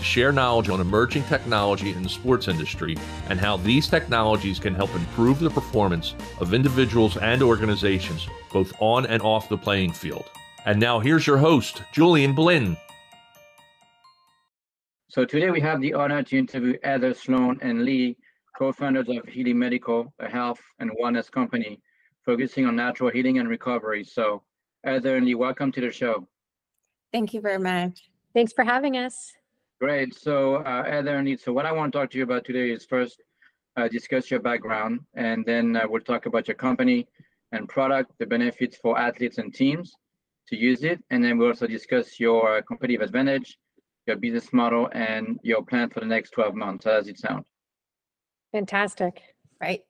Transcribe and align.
to 0.00 0.06
share 0.06 0.32
knowledge 0.32 0.70
on 0.70 0.80
emerging 0.80 1.22
technology 1.24 1.90
in 1.90 2.02
the 2.02 2.08
sports 2.08 2.48
industry 2.48 2.96
and 3.28 3.38
how 3.38 3.58
these 3.58 3.86
technologies 3.86 4.58
can 4.58 4.74
help 4.74 4.92
improve 4.94 5.38
the 5.38 5.50
performance 5.50 6.14
of 6.40 6.54
individuals 6.54 7.18
and 7.18 7.42
organizations, 7.42 8.26
both 8.50 8.72
on 8.80 9.04
and 9.06 9.22
off 9.22 9.50
the 9.50 9.58
playing 9.58 9.92
field. 9.92 10.24
And 10.64 10.80
now 10.80 11.00
here's 11.00 11.26
your 11.26 11.36
host, 11.36 11.82
Julian 11.92 12.34
Blinn. 12.34 12.78
So 15.08 15.26
today 15.26 15.50
we 15.50 15.60
have 15.60 15.82
the 15.82 15.92
honor 15.92 16.22
to 16.22 16.38
interview 16.38 16.78
Heather 16.82 17.12
Sloan 17.12 17.58
and 17.60 17.84
Li, 17.84 18.16
co-founders 18.56 19.08
of 19.08 19.24
Heali 19.26 19.54
Medical, 19.54 20.12
a 20.18 20.28
health 20.28 20.60
and 20.78 20.90
wellness 21.02 21.30
company 21.30 21.80
focusing 22.24 22.64
on 22.64 22.74
natural 22.74 23.10
healing 23.10 23.38
and 23.38 23.48
recovery. 23.48 24.04
So 24.04 24.42
Heather 24.82 25.16
and 25.16 25.26
Li, 25.26 25.34
welcome 25.34 25.70
to 25.72 25.80
the 25.82 25.90
show. 25.90 26.26
Thank 27.12 27.34
you 27.34 27.42
very 27.42 27.58
much. 27.58 28.08
Thanks 28.32 28.54
for 28.54 28.64
having 28.64 28.96
us. 28.96 29.34
Great. 29.80 30.14
So, 30.14 30.56
uh, 30.56 30.84
Heather 30.84 31.16
and 31.16 31.40
so 31.40 31.54
what 31.54 31.64
I 31.64 31.72
want 31.72 31.90
to 31.92 31.98
talk 31.98 32.10
to 32.10 32.18
you 32.18 32.24
about 32.24 32.44
today 32.44 32.70
is 32.70 32.84
first 32.84 33.22
uh, 33.78 33.88
discuss 33.88 34.30
your 34.30 34.40
background, 34.40 35.00
and 35.14 35.42
then 35.46 35.74
uh, 35.74 35.86
we'll 35.88 36.02
talk 36.02 36.26
about 36.26 36.48
your 36.48 36.54
company 36.54 37.08
and 37.52 37.66
product, 37.66 38.12
the 38.18 38.26
benefits 38.26 38.76
for 38.76 38.98
athletes 38.98 39.38
and 39.38 39.54
teams 39.54 39.94
to 40.48 40.56
use 40.56 40.84
it, 40.84 41.02
and 41.08 41.24
then 41.24 41.38
we'll 41.38 41.48
also 41.48 41.66
discuss 41.66 42.20
your 42.20 42.60
competitive 42.62 43.00
advantage, 43.00 43.56
your 44.06 44.16
business 44.16 44.52
model, 44.52 44.90
and 44.92 45.40
your 45.42 45.64
plan 45.64 45.88
for 45.88 46.00
the 46.00 46.06
next 46.06 46.30
12 46.32 46.54
months. 46.54 46.84
How 46.84 46.98
does 46.98 47.08
it 47.08 47.18
sound? 47.18 47.46
Fantastic. 48.52 49.22
Right. 49.62 49.80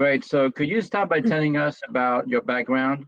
Great. 0.00 0.24
So, 0.24 0.50
could 0.50 0.68
you 0.68 0.80
start 0.80 1.08
by 1.08 1.20
telling 1.20 1.56
us 1.56 1.78
about 1.88 2.26
your 2.26 2.42
background 2.42 3.06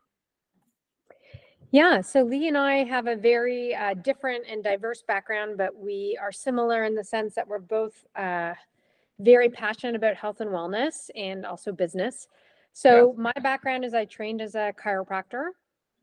yeah, 1.73 2.03
so 2.03 2.23
Li 2.23 2.49
and 2.49 2.57
I 2.57 2.85
have 2.85 3.07
a 3.07 3.17
very 3.17 3.75
uh, 3.75 3.95
different 3.95 4.45
and 4.47 4.63
diverse 4.63 5.03
background, 5.03 5.57
but 5.57 5.75
we 5.75 6.19
are 6.21 6.31
similar 6.31 6.85
in 6.85 6.95
the 6.95 7.03
sense 7.03 7.35
that 7.35 7.49
we're 7.49 7.59
both 7.59 8.05
uh, 8.15 8.53
very 9.19 9.49
passionate 9.49 9.97
about 9.97 10.15
health 10.15 10.43
and 10.43 10.51
wellness 10.51 11.09
and 11.17 11.47
also 11.47 11.73
business. 11.73 12.29
So 12.75 13.15
yeah. 13.17 13.23
my 13.23 13.33
background 13.43 13.87
is 13.87 13.95
I 13.95 14.05
trained 14.05 14.43
as 14.43 14.55
a 14.55 14.75
chiropractor 14.83 15.47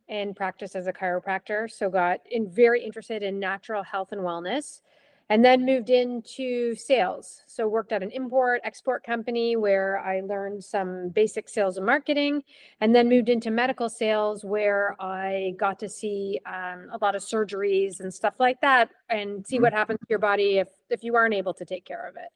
and 0.07 0.35
practiced 0.35 0.75
as 0.75 0.87
a 0.87 0.93
chiropractor. 0.93 1.69
So 1.69 1.87
got 1.87 2.19
in 2.31 2.49
very 2.49 2.83
interested 2.83 3.21
in 3.21 3.39
natural 3.39 3.83
health 3.83 4.11
and 4.11 4.21
wellness 4.21 4.81
and 5.29 5.45
then 5.45 5.65
moved 5.65 5.89
into 5.89 6.73
sales. 6.75 7.43
So 7.47 7.67
worked 7.67 7.91
at 7.91 8.01
an 8.01 8.11
import 8.11 8.61
export 8.63 9.03
company 9.03 9.55
where 9.55 9.99
I 9.99 10.21
learned 10.21 10.63
some 10.63 11.09
basic 11.09 11.47
sales 11.47 11.77
and 11.77 11.85
marketing, 11.85 12.43
and 12.81 12.95
then 12.95 13.07
moved 13.07 13.29
into 13.29 13.51
medical 13.51 13.89
sales 13.89 14.43
where 14.43 14.95
I 14.99 15.53
got 15.57 15.79
to 15.79 15.89
see 15.89 16.39
um, 16.45 16.89
a 16.91 16.97
lot 17.01 17.15
of 17.15 17.21
surgeries 17.21 17.99
and 17.99 18.13
stuff 18.13 18.35
like 18.39 18.59
that, 18.61 18.89
and 19.09 19.45
see 19.45 19.57
mm-hmm. 19.57 19.63
what 19.63 19.73
happens 19.73 19.99
to 19.99 20.05
your 20.09 20.19
body 20.19 20.57
if 20.57 20.69
if 20.89 21.03
you 21.03 21.15
aren't 21.15 21.35
able 21.35 21.53
to 21.53 21.65
take 21.65 21.85
care 21.85 22.07
of 22.07 22.15
it. 22.15 22.29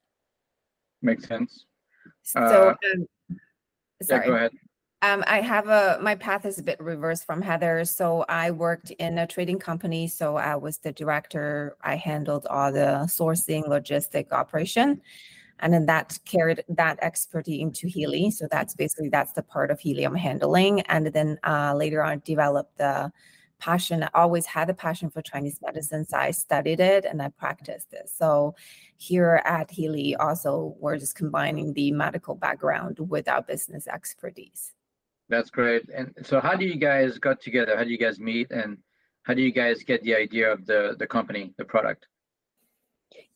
Makes 1.02 1.28
sense. 1.28 1.66
So, 2.22 2.40
uh, 2.40 2.76
um, 2.94 3.08
sorry. 4.02 4.22
Yeah, 4.22 4.28
go 4.28 4.36
ahead. 4.36 4.52
Um, 5.04 5.22
I 5.28 5.42
have 5.42 5.68
a 5.68 6.00
my 6.02 6.16
path 6.16 6.46
is 6.46 6.60
a 6.60 6.64
bit 6.64 6.80
reversed 6.80 7.26
from 7.26 7.42
Heather. 7.42 7.84
So 7.84 8.24
I 8.30 8.52
worked 8.52 8.92
in 8.92 9.18
a 9.18 9.28
trading 9.28 9.60
company. 9.60 10.08
So 10.08 10.38
I 10.38 10.56
was 10.56 10.78
the 10.78 10.94
director. 10.94 11.76
I 11.82 11.98
handled 11.98 12.48
all 12.50 12.72
the 12.72 13.06
sourcing, 13.10 13.68
logistic 13.68 14.32
operation, 14.32 15.02
and 15.60 15.74
then 15.74 15.88
that 15.88 16.18
carried 16.24 16.64
that 16.70 17.00
expertise 17.02 17.62
into 17.62 17.88
Heali. 17.88 18.32
So 18.32 18.48
that's 18.50 18.76
basically 18.76 19.10
that's 19.10 19.34
the 19.34 19.44
part 19.44 19.72
of 19.72 19.80
Heali 19.82 20.06
I'm 20.06 20.16
handling. 20.16 20.80
And 20.82 21.08
then 21.08 21.38
uh, 21.44 21.74
later 21.76 22.02
on, 22.02 22.22
developed 22.24 22.78
the 22.78 23.12
passion. 23.60 24.04
I 24.04 24.10
always 24.14 24.46
had 24.46 24.70
a 24.70 24.74
passion 24.74 25.10
for 25.10 25.22
Chinese 25.22 25.60
medicine, 25.62 26.06
so 26.06 26.16
I 26.16 26.32
studied 26.32 26.80
it 26.80 27.04
and 27.04 27.22
I 27.22 27.28
practiced 27.28 27.92
it. 27.92 28.10
So 28.10 28.56
here 28.96 29.42
at 29.44 29.70
Heali, 29.70 30.16
also 30.18 30.78
we're 30.80 30.98
just 30.98 31.16
combining 31.16 31.74
the 31.74 31.92
medical 31.92 32.36
background 32.36 33.00
with 33.00 33.28
our 33.28 33.42
business 33.42 33.86
expertise. 33.86 34.72
That's 35.34 35.50
great. 35.50 35.90
And 35.90 36.14
so, 36.22 36.40
how 36.40 36.56
do 36.56 36.64
you 36.64 36.76
guys 36.76 37.18
got 37.18 37.42
together? 37.42 37.76
How 37.76 37.84
do 37.84 37.90
you 37.90 37.98
guys 37.98 38.20
meet, 38.20 38.52
and 38.52 38.78
how 39.24 39.34
do 39.34 39.42
you 39.42 39.52
guys 39.52 39.82
get 39.82 40.04
the 40.04 40.16
idea 40.16 40.52
of 40.52 40.68
the 40.68 40.96
the 41.00 41.08
company, 41.08 41.56
the 41.58 41.66
product? 41.66 42.06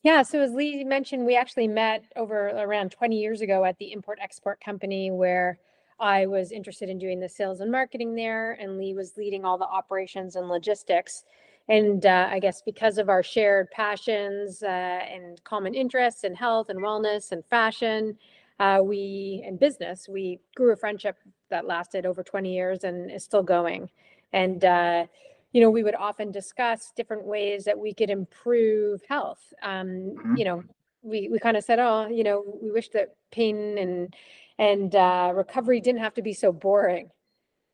Yeah, 0.04 0.22
so 0.22 0.40
as 0.40 0.52
Li 0.52 0.84
mentioned, 0.84 1.26
we 1.26 1.36
actually 1.36 1.66
met 1.66 2.04
over 2.14 2.50
around 2.50 2.92
20 2.92 3.18
years 3.18 3.40
ago 3.40 3.64
at 3.64 3.76
the 3.78 3.90
import 3.90 4.20
export 4.22 4.60
company 4.60 5.10
where 5.10 5.58
I 5.98 6.26
was 6.26 6.52
interested 6.52 6.88
in 6.88 7.00
doing 7.00 7.18
the 7.18 7.28
sales 7.28 7.58
and 7.58 7.72
marketing 7.72 8.14
there, 8.14 8.52
and 8.52 8.78
Li 8.78 8.94
was 8.94 9.16
leading 9.16 9.44
all 9.44 9.58
the 9.58 9.64
operations 9.66 10.36
and 10.36 10.48
logistics. 10.48 11.24
And 11.68 12.06
uh, 12.06 12.28
I 12.30 12.38
guess 12.38 12.62
because 12.62 12.96
of 12.98 13.08
our 13.08 13.24
shared 13.24 13.72
passions 13.72 14.62
uh, 14.62 14.66
and 14.66 15.42
common 15.42 15.74
interests 15.74 16.22
in 16.22 16.36
health 16.36 16.68
and 16.68 16.78
wellness 16.78 17.32
and 17.32 17.44
fashion, 17.44 18.16
uh, 18.60 18.80
we 18.82 19.42
in 19.46 19.56
business 19.56 20.08
we 20.08 20.40
grew 20.54 20.72
a 20.72 20.76
friendship 20.76 21.16
that 21.50 21.66
lasted 21.66 22.04
over 22.06 22.22
20 22.22 22.52
years 22.52 22.84
and 22.84 23.10
is 23.10 23.24
still 23.24 23.42
going. 23.42 23.88
And 24.32 24.64
uh, 24.64 25.06
you 25.52 25.60
know 25.60 25.70
we 25.70 25.82
would 25.82 25.94
often 25.94 26.30
discuss 26.30 26.92
different 26.94 27.24
ways 27.24 27.64
that 27.64 27.78
we 27.78 27.94
could 27.94 28.10
improve 28.10 29.02
health. 29.08 29.52
Um, 29.62 29.86
mm-hmm. 29.86 30.36
you 30.36 30.44
know 30.44 30.64
we, 31.02 31.28
we 31.28 31.38
kind 31.38 31.56
of 31.56 31.64
said 31.64 31.78
oh 31.78 32.08
you 32.08 32.24
know 32.24 32.44
we 32.60 32.70
wish 32.70 32.88
that 32.90 33.14
pain 33.30 33.78
and 33.78 34.14
and 34.58 34.94
uh, 34.94 35.32
recovery 35.34 35.80
didn't 35.80 36.00
have 36.00 36.14
to 36.14 36.22
be 36.22 36.32
so 36.32 36.52
boring. 36.52 37.10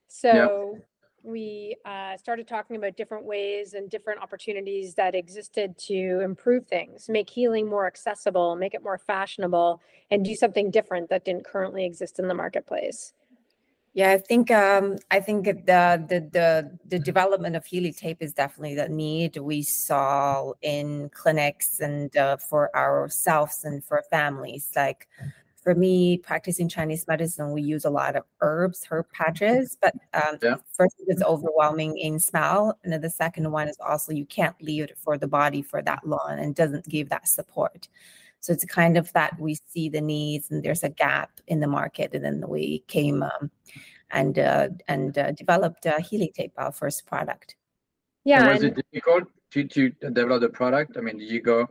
So 0.09 0.79
we 1.25 1.77
uh, 1.85 2.17
started 2.17 2.47
talking 2.47 2.77
about 2.77 2.97
different 2.97 3.25
ways 3.25 3.75
and 3.75 3.91
different 3.91 4.21
opportunities 4.21 4.95
that 4.95 5.15
existed 5.15 5.77
to 5.79 6.21
improve 6.21 6.67
things, 6.67 7.09
make 7.09 7.31
healing 7.31 7.69
more 7.69 7.87
accessible, 7.87 8.55
make 8.57 8.75
it 8.75 8.83
more 8.83 8.99
fashionable, 8.99 9.81
and 10.11 10.25
do 10.25 10.35
something 10.35 10.71
different 10.71 11.09
that 11.09 11.25
didn't 11.25 11.45
currently 11.45 11.85
exist 11.85 12.19
in 12.19 12.29
the 12.29 12.35
marketplace. 12.35 13.15
Yeah, 13.95 14.11
I 14.11 14.19
think 14.19 14.51
um, 14.51 14.99
I 15.13 15.21
think 15.21 15.45
the, 15.45 15.55
the 16.09 16.29
the 16.33 16.79
the 16.85 16.99
development 16.99 17.55
of 17.55 17.65
Heali 17.65 17.97
tape 17.97 18.21
is 18.21 18.35
definitely 18.35 18.75
the 18.75 18.89
need 18.89 19.37
we 19.37 19.63
saw 19.63 20.53
in 20.63 21.11
clinics 21.11 21.79
and 21.79 22.15
uh, 22.17 22.37
for 22.37 22.77
ourselves 22.77 23.65
and 23.65 23.85
for 23.85 24.03
families. 24.11 24.69
Like 24.75 25.09
for 25.65 25.75
me, 25.75 26.19
practicing 26.19 26.69
Chinese 26.69 27.09
medicine, 27.09 27.53
we 27.53 27.63
use 27.63 27.87
a 27.87 27.91
lot 27.91 28.17
of 28.17 28.25
herbs, 28.43 28.85
herb 28.91 29.07
patches. 29.11 29.79
But 29.81 29.95
um, 30.13 30.39
yeah. 30.43 30.57
first, 30.77 30.95
it's 31.07 31.23
overwhelming 31.23 31.97
in 31.97 32.21
smell, 32.21 32.79
and 32.85 32.93
then 32.93 33.01
the 33.01 33.11
second 33.11 33.51
one 33.51 33.69
is 33.69 33.79
also 33.85 34.13
you 34.13 34.27
can't 34.27 34.55
leave 34.63 34.85
it 34.85 34.99
for 34.99 35.17
the 35.17 35.27
body 35.27 35.63
for 35.63 35.81
that 35.83 36.07
long, 36.07 36.37
and 36.39 36.55
doesn't 36.55 36.87
give 36.87 37.09
that 37.09 37.27
support. 37.27 37.89
So 38.41 38.53
it's 38.53 38.67
kind 38.67 38.99
of 38.99 39.11
that 39.15 39.41
we 39.41 39.57
see 39.67 39.89
the 39.89 40.03
needs, 40.03 40.51
and 40.51 40.63
there's 40.63 40.83
a 40.83 40.91
gap 40.91 41.31
in 41.47 41.61
the 41.61 41.67
market, 41.67 42.13
and 42.13 42.23
then 42.23 42.45
we 42.47 42.85
came 42.87 43.23
um, 43.23 43.51
and 44.11 44.39
uh, 44.39 44.69
and 44.87 45.17
uh, 45.17 45.33
developed 45.33 45.87
uh, 45.87 45.99
Heali 45.99 46.31
Tape, 46.35 46.53
our 46.59 46.73
first 46.73 47.07
product. 47.07 47.57
Yeah. 48.25 48.53
was 48.53 48.63
it 48.63 48.77
difficult 48.77 49.25
to, 49.53 49.65
to 49.65 49.91
develop 49.91 50.43
the 50.43 50.49
product? 50.51 50.97
I 50.99 51.01
mean, 51.01 51.19
did 51.19 51.31
you 51.31 51.41
go 51.41 51.69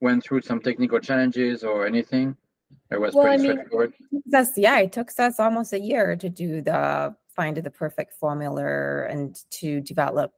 went 0.00 0.24
through 0.24 0.42
some 0.42 0.60
technical 0.60 0.98
challenges 0.98 1.62
or 1.62 1.86
anything? 1.86 2.36
It 2.94 3.00
was 3.00 3.14
well, 3.14 3.24
pretty 3.24 3.42
I 3.42 3.46
mean, 3.46 3.52
straightforward. 3.56 3.92
That's 4.26 4.56
yeah. 4.56 4.78
It 4.78 4.92
took 4.92 5.10
us 5.18 5.38
almost 5.38 5.72
a 5.72 5.80
year 5.80 6.16
to 6.16 6.28
do 6.28 6.62
the 6.62 7.14
find 7.34 7.56
the 7.56 7.70
perfect 7.70 8.14
formula 8.14 9.06
and 9.08 9.36
to 9.50 9.80
develop, 9.80 10.32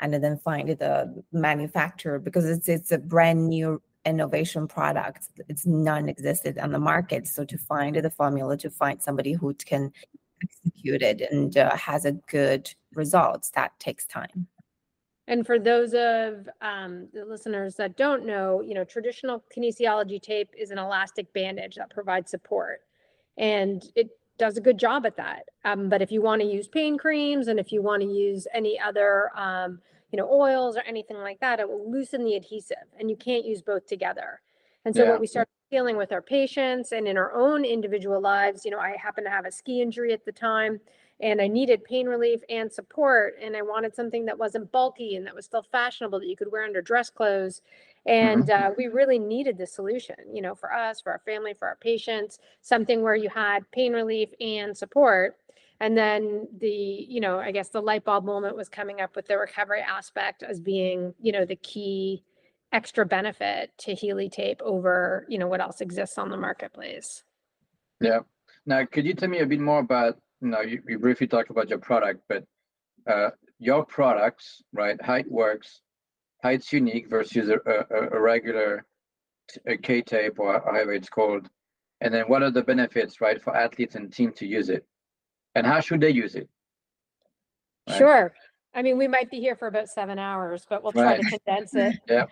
and 0.00 0.12
then 0.12 0.36
find 0.38 0.68
the 0.68 1.24
manufacturer 1.32 2.18
because 2.18 2.44
it's 2.44 2.68
it's 2.68 2.92
a 2.92 2.98
brand 2.98 3.48
new 3.48 3.80
innovation 4.04 4.68
product. 4.68 5.28
It's 5.48 5.66
non-existent 5.66 6.58
on 6.58 6.72
the 6.72 6.78
market. 6.78 7.26
So 7.26 7.44
to 7.44 7.56
find 7.56 7.96
the 7.96 8.10
formula, 8.10 8.56
to 8.58 8.70
find 8.70 9.02
somebody 9.02 9.32
who 9.32 9.54
can 9.54 9.92
execute 10.42 11.02
it 11.02 11.22
and 11.30 11.56
uh, 11.56 11.76
has 11.76 12.04
a 12.04 12.12
good 12.12 12.72
results, 12.94 13.50
that 13.50 13.78
takes 13.78 14.06
time. 14.06 14.46
And 15.26 15.46
for 15.46 15.58
those 15.58 15.94
of 15.94 16.48
um, 16.60 17.08
the 17.14 17.24
listeners 17.24 17.76
that 17.76 17.96
don't 17.96 18.26
know, 18.26 18.60
you 18.60 18.74
know, 18.74 18.84
traditional 18.84 19.42
kinesiology 19.56 20.20
tape 20.20 20.50
is 20.56 20.70
an 20.70 20.78
elastic 20.78 21.32
bandage 21.32 21.76
that 21.76 21.90
provides 21.90 22.30
support, 22.30 22.80
and 23.38 23.82
it 23.94 24.10
does 24.36 24.56
a 24.56 24.60
good 24.60 24.78
job 24.78 25.06
at 25.06 25.16
that. 25.16 25.44
Um, 25.64 25.88
but 25.88 26.02
if 26.02 26.12
you 26.12 26.20
want 26.20 26.42
to 26.42 26.46
use 26.46 26.68
pain 26.68 26.98
creams 26.98 27.48
and 27.48 27.58
if 27.58 27.72
you 27.72 27.82
want 27.82 28.02
to 28.02 28.08
use 28.08 28.46
any 28.52 28.78
other, 28.78 29.30
um, 29.36 29.80
you 30.10 30.18
know, 30.18 30.28
oils 30.30 30.76
or 30.76 30.82
anything 30.82 31.16
like 31.18 31.40
that, 31.40 31.60
it 31.60 31.68
will 31.68 31.90
loosen 31.90 32.24
the 32.24 32.34
adhesive, 32.34 32.76
and 32.98 33.08
you 33.08 33.16
can't 33.16 33.46
use 33.46 33.62
both 33.62 33.86
together. 33.86 34.40
And 34.84 34.94
so 34.94 35.04
yeah. 35.04 35.10
what 35.10 35.20
we 35.20 35.26
started 35.26 35.48
dealing 35.70 35.96
with 35.96 36.12
our 36.12 36.22
patients 36.22 36.92
and 36.92 37.08
in 37.08 37.16
our 37.16 37.32
own 37.32 37.64
individual 37.64 38.20
lives. 38.20 38.64
You 38.64 38.70
know, 38.70 38.78
I 38.78 38.96
happen 39.02 39.24
to 39.24 39.30
have 39.30 39.46
a 39.46 39.50
ski 39.50 39.80
injury 39.80 40.12
at 40.12 40.24
the 40.24 40.32
time 40.32 40.80
and 41.20 41.40
I 41.40 41.46
needed 41.46 41.84
pain 41.84 42.06
relief 42.06 42.40
and 42.48 42.72
support. 42.72 43.34
And 43.40 43.56
I 43.56 43.62
wanted 43.62 43.94
something 43.94 44.26
that 44.26 44.38
wasn't 44.38 44.72
bulky 44.72 45.16
and 45.16 45.26
that 45.26 45.34
was 45.34 45.44
still 45.44 45.62
fashionable 45.62 46.20
that 46.20 46.28
you 46.28 46.36
could 46.36 46.50
wear 46.50 46.64
under 46.64 46.82
dress 46.82 47.10
clothes. 47.10 47.62
And 48.06 48.44
mm-hmm. 48.44 48.72
uh, 48.72 48.74
we 48.76 48.88
really 48.88 49.18
needed 49.18 49.56
the 49.56 49.66
solution, 49.66 50.16
you 50.32 50.42
know, 50.42 50.54
for 50.54 50.72
us, 50.72 51.00
for 51.00 51.12
our 51.12 51.22
family, 51.24 51.54
for 51.54 51.68
our 51.68 51.76
patients, 51.76 52.38
something 52.60 53.02
where 53.02 53.14
you 53.16 53.30
had 53.30 53.70
pain 53.70 53.92
relief 53.92 54.30
and 54.40 54.76
support. 54.76 55.36
And 55.80 55.96
then 55.96 56.48
the, 56.58 56.68
you 56.68 57.20
know, 57.20 57.38
I 57.38 57.50
guess 57.50 57.68
the 57.68 57.80
light 57.80 58.04
bulb 58.04 58.24
moment 58.24 58.56
was 58.56 58.68
coming 58.68 59.00
up 59.00 59.16
with 59.16 59.26
the 59.26 59.38
recovery 59.38 59.80
aspect 59.80 60.42
as 60.42 60.60
being, 60.60 61.14
you 61.20 61.32
know, 61.32 61.44
the 61.44 61.56
key 61.56 62.22
extra 62.72 63.06
benefit 63.06 63.70
to 63.78 63.94
Heali 63.94 64.28
tape 64.28 64.60
over, 64.62 65.26
you 65.28 65.38
know, 65.38 65.46
what 65.46 65.60
else 65.60 65.80
exists 65.80 66.18
on 66.18 66.30
the 66.30 66.36
marketplace. 66.36 67.22
Yeah. 68.00 68.20
Now, 68.66 68.84
could 68.84 69.06
you 69.06 69.14
tell 69.14 69.28
me 69.28 69.38
a 69.38 69.46
bit 69.46 69.60
more 69.60 69.78
about 69.78 70.18
no, 70.44 70.60
you, 70.60 70.82
you 70.86 70.98
briefly 70.98 71.26
talked 71.26 71.50
about 71.50 71.68
your 71.68 71.78
product, 71.78 72.22
but 72.28 72.44
uh, 73.06 73.30
your 73.58 73.84
products, 73.84 74.62
right? 74.72 74.96
How 75.02 75.14
it 75.14 75.30
works, 75.30 75.80
how 76.42 76.50
it's 76.50 76.72
unique 76.72 77.08
versus 77.08 77.48
a, 77.48 77.58
a, 77.70 78.16
a 78.16 78.20
regular 78.20 78.84
a 79.66 79.76
K 79.76 80.00
tape 80.02 80.38
or 80.38 80.62
however 80.64 80.92
it's 80.92 81.08
called, 81.08 81.48
and 82.00 82.12
then 82.12 82.24
what 82.26 82.42
are 82.42 82.50
the 82.50 82.62
benefits, 82.62 83.20
right, 83.20 83.42
for 83.42 83.56
athletes 83.56 83.94
and 83.94 84.12
team 84.12 84.32
to 84.34 84.46
use 84.46 84.68
it, 84.68 84.84
and 85.54 85.66
how 85.66 85.80
should 85.80 86.00
they 86.00 86.10
use 86.10 86.34
it? 86.34 86.48
Right? 87.88 87.98
Sure. 87.98 88.32
I 88.74 88.82
mean, 88.82 88.98
we 88.98 89.06
might 89.08 89.30
be 89.30 89.38
here 89.38 89.56
for 89.56 89.68
about 89.68 89.88
seven 89.88 90.18
hours, 90.18 90.66
but 90.68 90.82
we'll 90.82 90.92
try 90.92 91.16
right. 91.16 91.20
to 91.22 91.38
condense 91.38 91.74
it. 91.74 91.96
yeah. 92.08 92.26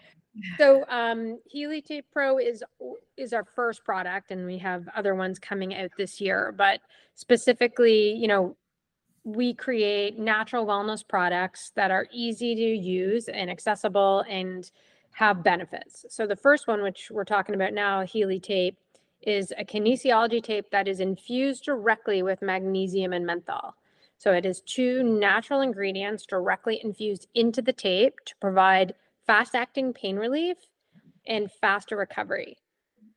So 0.57 0.85
um, 0.89 1.39
Heali 1.55 1.85
Tape 1.85 2.07
Pro 2.13 2.39
is 2.39 2.65
is 3.17 3.33
our 3.33 3.45
first 3.45 3.85
product, 3.85 4.31
and 4.31 4.47
we 4.47 4.59
have 4.59 4.89
other 4.97 5.15
ones 5.15 5.39
coming 5.39 5.75
out 5.75 5.91
this 5.99 6.21
year. 6.21 6.55
But 6.57 6.81
specifically, 7.15 8.13
you 8.15 8.29
know, 8.29 8.57
we 9.25 9.55
create 9.55 10.19
natural 10.19 10.67
wellness 10.67 11.07
products 11.07 11.73
that 11.77 11.91
are 11.91 12.07
easy 12.13 12.55
to 12.55 12.63
use 12.63 13.29
and 13.29 13.51
accessible 13.51 14.25
and 14.29 14.71
have 15.13 15.45
benefits. 15.45 16.07
So 16.09 16.27
the 16.27 16.37
first 16.37 16.67
one, 16.67 16.83
which 16.83 17.11
we're 17.11 17.25
talking 17.25 17.55
about 17.55 17.75
now, 17.75 18.03
Heali 18.03 18.41
Tape, 18.41 18.79
is 19.21 19.53
a 19.59 19.65
kinesiology 19.65 20.43
tape 20.43 20.71
that 20.71 20.89
is 20.89 21.01
infused 21.01 21.65
directly 21.65 22.23
with 22.23 22.43
magnesium 22.43 23.13
and 23.13 23.25
menthol. 23.25 23.77
So 24.19 24.33
it 24.33 24.47
is 24.47 24.61
two 24.63 25.03
natural 25.03 25.61
ingredients 25.61 26.27
directly 26.27 26.81
infused 26.83 27.29
into 27.35 27.61
the 27.61 27.73
tape 27.73 28.15
to 28.25 28.35
provide 28.41 28.95
fast 29.33 29.55
acting 29.55 29.95
pain 29.95 30.17
relief 30.17 30.59
and 31.27 31.51
faster 31.51 31.97
recovery. 31.97 32.59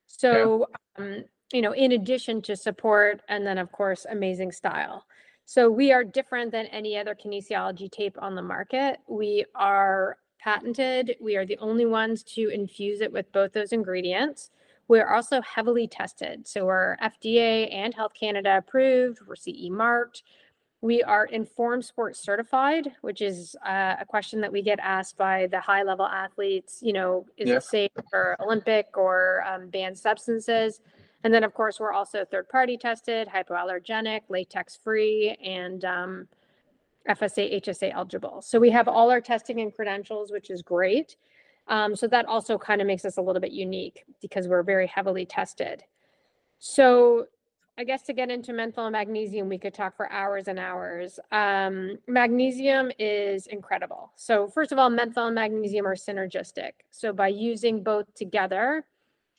So, 0.08 0.66
yeah. 0.98 1.06
um, 1.06 1.26
you 1.52 1.62
know, 1.62 1.74
in 1.74 1.92
addition 1.92 2.42
to 2.44 2.56
support 2.56 3.22
and 3.28 3.46
then, 3.46 3.58
of 3.58 3.70
course, 3.74 4.06
amazing 4.10 4.54
style. 4.54 5.04
So, 5.44 5.70
we 5.70 5.92
are 5.92 6.06
different 6.06 6.54
than 6.54 6.68
any 6.68 6.98
other 6.98 7.16
kinesiology 7.16 7.92
tape 7.92 8.16
on 8.22 8.34
the 8.34 8.42
market. 8.42 9.00
We 9.10 9.44
are 9.56 10.16
patented, 10.42 11.18
we 11.20 11.36
are 11.36 11.46
the 11.46 11.58
only 11.58 11.86
ones 11.86 12.24
to 12.36 12.48
infuse 12.48 13.02
it 13.02 13.12
with 13.12 13.30
both 13.34 13.52
those 13.52 13.74
ingredients. 13.74 14.52
We're 14.88 15.14
also 15.14 15.42
heavily 15.42 15.86
tested. 15.86 16.48
So, 16.48 16.64
we're 16.64 16.96
FDA 17.04 17.74
and 17.74 17.94
Health 17.94 18.14
Canada 18.18 18.56
approved, 18.60 19.20
we're 19.28 19.36
CE 19.36 19.70
marked. 19.70 20.24
We 20.86 21.02
are 21.02 21.26
Informed 21.26 21.84
sports 21.84 22.20
certified, 22.20 22.92
which 23.02 23.20
is 23.20 23.56
uh, 23.66 23.96
a 24.00 24.06
question 24.06 24.40
that 24.42 24.52
we 24.52 24.62
get 24.62 24.78
asked 24.80 25.18
by 25.18 25.48
the 25.48 25.60
high 25.60 25.82
level 25.82 26.06
athletes. 26.06 26.78
You 26.84 26.94
know, 26.94 27.26
is 27.38 27.50
yeah. 27.50 27.56
it 27.56 27.64
safe 27.64 27.92
for 28.12 28.38
Olympic 28.40 28.96
or 28.96 29.44
um, 29.48 29.70
banned 29.70 29.98
substances? 29.98 30.82
And 31.24 31.34
then, 31.34 31.44
of 31.44 31.56
course, 31.56 31.80
we're 31.80 31.92
also 31.92 32.24
third 32.24 32.50
party 32.50 32.78
tested, 32.78 33.28
hypoallergenic, 33.28 34.22
latex 34.30 34.78
free, 34.78 35.36
and 35.44 35.84
um, 35.86 36.28
FSA, 37.10 37.64
HSA 37.64 37.92
eligible. 37.92 38.44
So 38.44 38.60
we 38.60 38.70
have 38.70 38.88
all 38.88 39.10
our 39.10 39.22
testing 39.22 39.62
and 39.62 39.74
credentials, 39.74 40.32
which 40.32 40.52
is 40.52 40.62
great. 40.62 41.18
Um, 41.68 41.96
so 41.96 42.08
that 42.10 42.28
also 42.28 42.60
kind 42.60 42.80
of 42.80 42.86
makes 42.86 43.06
us 43.06 43.18
a 43.18 43.24
little 43.24 43.42
bit 43.42 43.52
unique 43.52 44.06
because 44.22 44.48
we're 44.48 44.62
very 44.62 44.86
heavily 44.86 45.26
tested. 45.26 45.84
So 46.60 47.26
I 47.78 47.84
guess 47.84 48.04
to 48.04 48.14
get 48.14 48.32
into 48.32 48.54
menthol 48.54 48.86
and 48.86 48.94
magnesium, 48.94 49.50
we 49.50 49.58
could 49.58 49.74
talk 49.74 49.98
for 49.98 50.10
hours 50.10 50.48
and 50.48 50.58
hours. 50.58 51.20
Um, 51.32 51.98
magnesium 52.08 52.90
is 52.98 53.48
incredible. 53.48 54.14
So, 54.16 54.48
first 54.48 54.72
of 54.72 54.80
all, 54.80 54.90
menthol 54.90 55.28
and 55.28 55.36
magnesium 55.36 55.86
are 55.86 55.96
synergistic. 55.96 56.72
So, 56.92 57.12
by 57.12 57.28
using 57.28 57.84
both 57.84 58.14
together, 58.14 58.86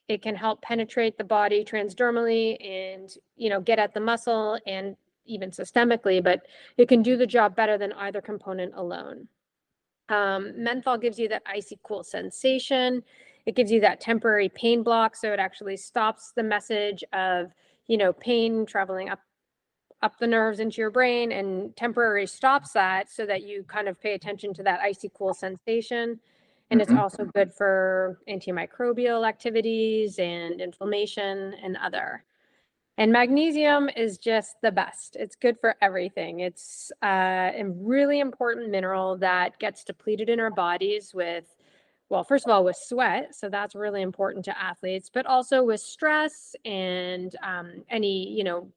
it 0.09 0.21
can 0.21 0.37
help 0.37 0.61
penetrate 0.61 1.17
the 1.17 1.25
body 1.25 1.65
transdermally 1.65 2.57
and 2.65 3.11
you 3.37 3.49
know 3.49 3.61
get 3.61 3.79
at 3.79 3.95
the 3.95 4.01
muscle 4.01 4.59
and 4.67 4.97
even 5.25 5.51
systemically, 5.51 6.23
but 6.23 6.43
it 6.77 6.89
can 6.89 7.03
do 7.03 7.17
the 7.17 7.27
job 7.27 7.57
better 7.57 7.79
than 7.79 7.93
either 7.95 8.21
component 8.21 8.73
alone. 8.77 9.29
Um, 10.09 10.53
menthol 10.63 10.99
gives 10.99 11.19
you 11.19 11.29
that 11.29 11.43
icy 11.47 11.79
cool 11.83 12.05
sensation. 12.05 13.03
It 13.47 13.57
gives 13.57 13.73
you 13.73 13.81
that 13.81 14.01
temporary 14.01 14.51
pain 14.51 14.83
block, 14.83 15.17
so 15.17 15.33
it 15.33 15.41
actually 15.41 15.79
stops 15.79 16.33
the 16.37 16.43
message 16.43 17.03
of 17.13 17.53
you 17.89 17.97
know, 17.97 18.13
pain 18.13 18.67
traveling 18.67 19.09
up 19.09 19.21
up 20.03 20.19
the 20.19 20.27
nerves 20.27 20.61
into 20.61 20.81
your 20.81 20.91
brain 20.91 21.33
and 21.33 21.75
temporarily 21.75 22.27
stops 22.27 22.73
that 22.73 23.11
so 23.11 23.25
that 23.25 23.43
you 23.43 23.65
kind 23.65 23.89
of 23.89 24.01
pay 24.01 24.13
attention 24.13 24.53
to 24.53 24.63
that 24.63 24.81
icy 24.81 25.11
cool 25.17 25.33
sensation. 25.33 26.21
And 26.71 26.81
mm-hmm. 26.81 26.93
it's 26.93 27.01
also 27.01 27.25
good 27.25 27.53
for 27.55 28.19
antimicrobial 28.29 29.27
activities 29.27 30.19
and 30.19 30.61
inflammation 30.61 31.55
and 31.63 31.77
other. 31.79 32.25
And 32.99 33.13
magnesium 33.13 33.91
is 33.95 34.17
just 34.17 34.57
the 34.63 34.73
best. 34.73 35.17
It's 35.17 35.37
good 35.37 35.59
for 35.61 35.77
everything. 35.83 36.41
It's 36.41 36.91
uh, 37.03 37.53
a 37.55 37.65
really 37.67 38.21
important 38.21 38.71
mineral 38.71 39.19
that 39.19 39.59
gets 39.59 39.85
depleted 39.85 40.31
in 40.31 40.41
our 40.41 40.51
bodies 40.51 41.13
with 41.15 41.45
well, 42.09 42.25
first 42.25 42.47
of 42.47 42.53
all, 42.53 42.65
with 42.65 42.77
sweat. 42.77 43.35
So 43.35 43.49
that's 43.49 43.75
really 43.75 44.03
important 44.03 44.45
to 44.45 44.59
athletes, 44.59 45.11
but 45.13 45.27
also 45.27 45.65
with 45.65 45.81
stress 45.81 46.55
and 46.65 47.35
um, 47.43 47.85
any, 47.91 48.29
you 48.29 48.45
know, 48.45 48.71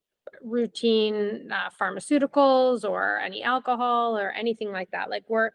routine 0.44 1.52
uh, 1.52 1.70
pharmaceuticals 1.80 2.90
or 2.90 3.20
any 3.20 3.44
alcohol 3.44 4.18
or 4.18 4.32
anything 4.32 4.72
like 4.72 4.90
that. 4.92 5.10
Like 5.10 5.26
we're, 5.28 5.52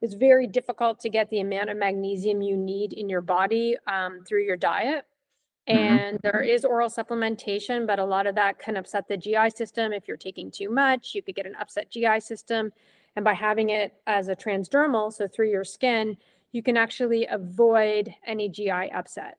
it's 0.00 0.14
very 0.14 0.46
difficult 0.46 1.00
to 1.00 1.08
get 1.08 1.30
the 1.30 1.40
amount 1.40 1.70
of 1.70 1.76
magnesium 1.76 2.42
you 2.42 2.56
need 2.56 2.92
in 2.92 3.08
your 3.08 3.20
body 3.20 3.76
um, 3.86 4.24
through 4.26 4.44
your 4.44 4.56
diet. 4.56 5.04
Mm-hmm. 5.68 5.78
And 5.78 6.18
mm-hmm. 6.18 6.28
there 6.28 6.42
is 6.42 6.64
oral 6.64 6.90
supplementation, 6.90 7.86
but 7.86 7.98
a 7.98 8.04
lot 8.04 8.26
of 8.26 8.34
that 8.34 8.58
can 8.58 8.76
upset 8.76 9.06
the 9.08 9.16
GI 9.16 9.50
system. 9.54 9.92
If 9.92 10.08
you're 10.08 10.16
taking 10.16 10.50
too 10.50 10.70
much, 10.70 11.14
you 11.14 11.22
could 11.22 11.36
get 11.36 11.46
an 11.46 11.54
upset 11.60 11.90
GI 11.90 12.20
system. 12.20 12.72
And 13.16 13.24
by 13.24 13.34
having 13.34 13.70
it 13.70 13.94
as 14.06 14.28
a 14.28 14.34
transdermal, 14.34 15.12
so 15.12 15.28
through 15.28 15.50
your 15.50 15.64
skin, 15.64 16.16
you 16.54 16.62
can 16.62 16.76
actually 16.76 17.26
avoid 17.26 18.14
any 18.24 18.48
GI 18.48 18.90
upset. 18.94 19.38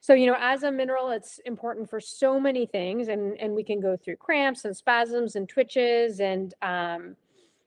So, 0.00 0.14
you 0.14 0.26
know, 0.26 0.36
as 0.40 0.62
a 0.62 0.72
mineral, 0.72 1.10
it's 1.10 1.38
important 1.44 1.90
for 1.90 2.00
so 2.00 2.40
many 2.40 2.64
things, 2.64 3.08
and, 3.08 3.38
and 3.38 3.54
we 3.54 3.62
can 3.62 3.78
go 3.78 3.94
through 3.98 4.16
cramps 4.16 4.64
and 4.64 4.74
spasms 4.74 5.36
and 5.36 5.46
twitches 5.46 6.20
and, 6.20 6.54
um, 6.62 7.14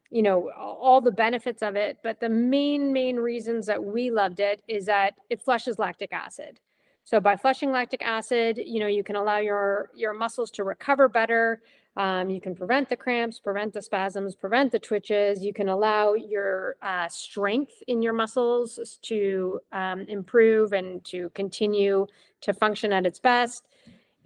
you 0.09 0.23
know, 0.23 0.49
all 0.57 1.01
the 1.01 1.11
benefits 1.11 1.61
of 1.61 1.75
it. 1.75 1.99
But 2.01 2.19
the 2.19 2.29
main, 2.29 2.91
main 2.91 3.17
reasons 3.17 3.67
that 3.67 3.83
we 3.83 4.09
loved 4.09 4.39
it 4.39 4.63
is 4.67 4.87
that 4.87 5.13
it 5.29 5.39
flushes 5.39 5.77
lactic 5.77 6.11
acid. 6.11 6.59
So 7.03 7.19
by 7.19 7.35
flushing 7.35 7.71
lactic 7.71 8.01
acid, 8.03 8.59
you 8.65 8.79
know, 8.79 8.87
you 8.87 9.03
can 9.03 9.15
allow 9.15 9.37
your 9.37 9.89
your 9.93 10.13
muscles 10.13 10.49
to 10.51 10.63
recover 10.63 11.07
better. 11.07 11.61
Um, 11.95 12.29
you 12.29 12.41
can 12.41 12.55
prevent 12.55 12.89
the 12.89 12.95
cramps, 12.95 13.39
prevent 13.39 13.73
the 13.73 13.81
spasms, 13.81 14.35
prevent 14.35 14.71
the 14.71 14.79
twitches. 14.79 15.43
You 15.43 15.53
can 15.53 15.69
allow 15.69 16.15
your 16.15 16.75
uh, 16.81 17.07
strength 17.07 17.83
in 17.87 18.01
your 18.01 18.13
muscles 18.13 18.97
to 19.03 19.59
um, 19.71 20.01
improve 20.01 20.73
and 20.73 21.03
to 21.05 21.29
continue 21.35 22.07
to 22.41 22.53
function 22.53 22.91
at 22.91 23.05
its 23.05 23.19
best. 23.19 23.67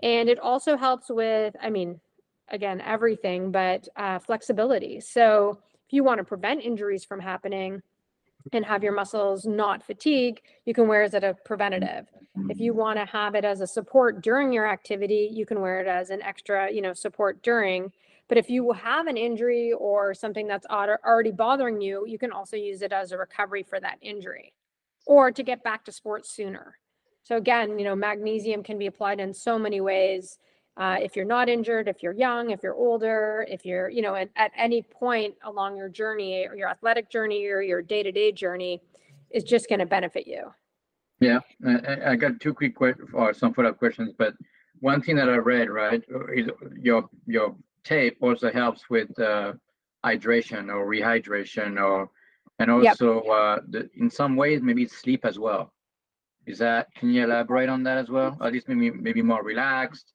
And 0.02 0.30
it 0.30 0.40
also 0.40 0.78
helps 0.78 1.10
with, 1.10 1.56
I 1.62 1.70
mean, 1.70 2.00
again, 2.50 2.80
everything, 2.82 3.52
but 3.52 3.88
uh, 3.98 4.20
flexibility. 4.20 5.02
So 5.02 5.60
if 5.86 5.92
you 5.92 6.04
want 6.04 6.20
to 6.20 6.24
prevent 6.24 6.64
injuries 6.64 7.04
from 7.04 7.20
happening, 7.20 7.82
and 8.54 8.66
have 8.66 8.84
your 8.84 8.94
muscles 8.94 9.46
not 9.46 9.84
fatigue, 9.84 10.42
you 10.66 10.74
can 10.74 10.88
wear 10.88 11.04
it 11.04 11.14
as 11.14 11.24
a 11.24 11.36
preventative. 11.46 12.08
If 12.50 12.60
you 12.60 12.74
want 12.74 13.00
to 13.00 13.06
have 13.06 13.36
it 13.36 13.46
as 13.46 13.62
a 13.62 13.68
support 13.68 14.22
during 14.22 14.54
your 14.54 14.68
activity, 14.68 15.30
you 15.34 15.46
can 15.46 15.60
wear 15.60 15.80
it 15.80 15.88
as 15.88 16.10
an 16.10 16.22
extra, 16.22 16.72
you 16.72 16.82
know, 16.82 16.94
support 16.94 17.42
during. 17.42 17.92
But 18.28 18.38
if 18.38 18.50
you 18.50 18.72
have 18.74 19.08
an 19.08 19.18
injury 19.18 19.74
or 19.74 20.14
something 20.14 20.48
that's 20.48 20.66
already 20.68 21.32
bothering 21.32 21.82
you, 21.82 22.06
you 22.06 22.20
can 22.20 22.32
also 22.32 22.58
use 22.58 22.82
it 22.82 22.92
as 22.92 23.12
a 23.12 23.18
recovery 23.18 23.64
for 23.64 23.80
that 23.80 23.98
injury 24.02 24.54
or 25.06 25.32
to 25.32 25.44
get 25.44 25.64
back 25.64 25.86
to 25.86 25.92
sports 25.92 26.30
sooner. 26.30 26.78
So 27.24 27.38
again, 27.38 27.80
you 27.80 27.86
know, 27.86 27.96
magnesium 27.96 28.64
can 28.64 28.78
be 28.78 28.88
applied 28.88 29.20
in 29.20 29.34
so 29.34 29.58
many 29.58 29.82
ways 29.82 30.38
uh, 30.78 30.98
if 31.02 31.16
you're 31.16 31.26
not 31.26 31.50
injured, 31.50 31.88
if 31.88 32.04
you're 32.04 32.14
young, 32.14 32.52
if 32.52 32.62
you're 32.62 32.76
older, 32.76 33.46
if 33.50 33.66
you're, 33.66 33.90
you 33.90 34.02
know, 34.02 34.16
at, 34.16 34.30
at 34.36 34.52
any 34.56 34.84
point 34.84 35.34
along 35.44 35.76
your 35.76 35.90
journey 35.90 36.46
or 36.48 36.56
your 36.56 36.70
athletic 36.70 37.10
journey 37.10 37.48
or 37.48 37.62
your 37.62 37.82
day 37.82 38.04
to 38.04 38.12
day 38.12 38.32
journey 38.32 38.82
is 39.32 39.44
just 39.44 39.68
going 39.70 39.80
to 39.80 39.86
benefit 39.86 40.28
you. 40.28 40.44
Yeah, 41.20 41.40
I, 41.66 42.12
I 42.12 42.16
got 42.16 42.40
two 42.40 42.54
quick 42.54 42.76
questions 42.76 43.10
or 43.12 43.34
some 43.34 43.54
follow-up 43.54 43.80
questions, 43.80 44.14
but 44.18 44.36
one 44.80 45.02
thing 45.02 45.16
that 45.16 45.30
I 45.30 45.38
read, 45.38 45.70
right, 45.70 46.04
is 46.36 46.48
your 46.80 47.10
your 47.26 47.56
tape 47.84 48.18
also 48.22 48.52
helps 48.52 48.88
with 48.88 49.18
uh, 49.20 49.54
hydration 50.06 50.70
or 50.70 50.86
rehydration 50.86 51.82
or 51.82 52.12
and 52.60 52.70
also 52.70 53.24
yep. 53.24 53.32
uh, 53.32 53.58
the, 53.70 53.90
in 53.96 54.12
some 54.12 54.36
ways 54.36 54.62
maybe 54.62 54.88
sleep 54.88 55.26
as 55.26 55.40
well. 55.40 55.74
Is 56.46 56.60
that 56.60 56.88
can 56.96 57.10
you 57.10 57.24
elaborate 57.24 57.70
on 57.70 57.82
that 57.84 57.98
as 57.98 58.10
well? 58.10 58.38
At 58.42 58.54
least 58.54 58.70
maybe 58.70 58.92
maybe 58.92 59.24
more 59.24 59.44
relaxed. 59.44 60.14